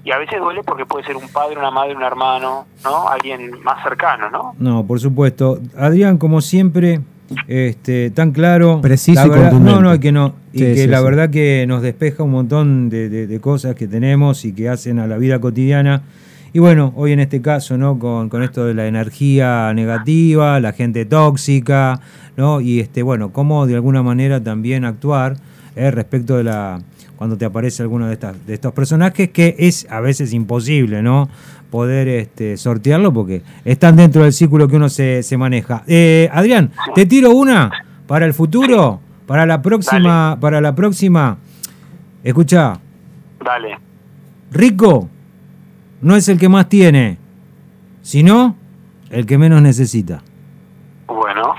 Y 0.04 0.12
a 0.12 0.18
veces 0.20 0.40
duele 0.40 0.62
porque 0.64 0.86
puede 0.86 1.06
ser 1.06 1.16
un 1.16 1.28
padre, 1.30 1.58
una 1.58 1.72
madre, 1.72 1.96
un 1.96 2.04
hermano, 2.04 2.66
¿no? 2.84 3.08
Alguien 3.10 3.64
más 3.64 3.82
cercano, 3.84 4.30
¿no? 4.30 4.54
No, 4.60 4.86
por 4.86 5.00
supuesto. 5.00 5.58
Adrián, 5.78 6.18
como 6.20 6.42
siempre, 6.42 7.00
este, 7.48 8.10
tan 8.12 8.32
claro. 8.32 8.80
Preciso 8.82 9.26
y. 9.26 9.60
No, 9.60 9.82
no, 9.82 10.00
que 10.00 10.12
no. 10.12 10.36
Y 10.54 10.60
que 10.60 10.76
sí, 10.76 10.88
la 10.88 11.00
sí. 11.00 11.04
verdad 11.06 11.30
que 11.30 11.66
nos 11.68 11.82
despeja 11.82 12.24
un 12.24 12.32
montón 12.32 12.90
de, 12.90 13.10
de- 13.10 13.28
de 13.28 13.40
cosas 13.40 13.76
que 13.76 13.88
tenemos 13.88 14.46
y 14.46 14.54
que 14.54 14.70
hacen 14.70 15.00
a 15.00 15.08
la 15.08 15.18
vida 15.18 15.40
cotidiana. 15.40 16.02
Y 16.54 16.60
bueno, 16.60 16.92
hoy 16.98 17.14
en 17.14 17.22
este 17.22 17.42
caso, 17.42 17.78
¿no? 17.78 17.98
Con, 17.98 18.28
con 18.28 18.44
esto 18.44 18.66
de 18.66 18.74
la 18.74 18.86
energía 18.88 19.74
negativa, 19.74 20.60
la 20.60 20.74
gente 20.74 21.06
tóxica, 21.06 22.02
¿no? 22.36 22.60
Y 22.60 22.80
este, 22.82 23.04
bueno, 23.04 23.32
cómo 23.32 23.66
de 23.68 23.76
alguna 23.76 24.04
manera 24.04 24.44
también 24.44 24.84
actuar 24.84 25.38
eh, 25.78 25.90
respecto 25.92 26.36
de 26.38 26.44
la. 26.44 26.82
cuando 27.16 27.38
te 27.38 27.46
aparece 27.46 27.84
alguno 27.84 28.08
de 28.08 28.14
estas, 28.14 28.36
de 28.46 28.54
estos 28.54 28.74
personajes, 28.74 29.30
que 29.30 29.56
es 29.60 29.88
a 29.90 30.02
veces 30.02 30.34
imposible, 30.34 31.02
¿no? 31.02 31.30
Poder 31.72 32.08
este, 32.10 32.58
sortearlo 32.58 33.12
porque 33.14 33.42
están 33.66 33.96
dentro 33.96 34.24
del 34.24 34.34
círculo 34.34 34.68
que 34.68 34.76
uno 34.76 34.90
se, 34.90 35.24
se 35.24 35.38
maneja. 35.38 35.84
Eh, 35.88 36.30
Adrián, 36.34 36.72
te 36.94 37.06
tiro 37.08 37.32
una 37.32 37.72
para 38.08 38.26
el 38.26 38.34
futuro, 38.34 39.00
para 39.26 39.46
la 39.46 39.62
próxima, 39.62 40.38
para 40.40 40.60
la 40.62 40.76
próxima. 40.76 41.38
Escucha, 42.24 42.78
Dale. 43.44 43.80
rico 44.52 45.10
no 46.02 46.16
es 46.16 46.28
el 46.30 46.38
que 46.38 46.50
más 46.50 46.68
tiene, 46.70 47.18
sino 48.02 48.56
el 49.10 49.26
que 49.26 49.38
menos 49.38 49.62
necesita. 49.62 50.22
Bueno, 51.08 51.54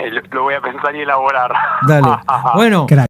eh, 0.00 0.10
lo- 0.10 0.22
lo 0.32 0.42
voy 0.44 0.54
a 0.54 0.60
pensar 0.60 0.94
y 0.94 1.00
elaborar. 1.00 1.52
Dale. 1.86 2.08
Bueno, 2.54 2.86
Crack. 2.86 3.04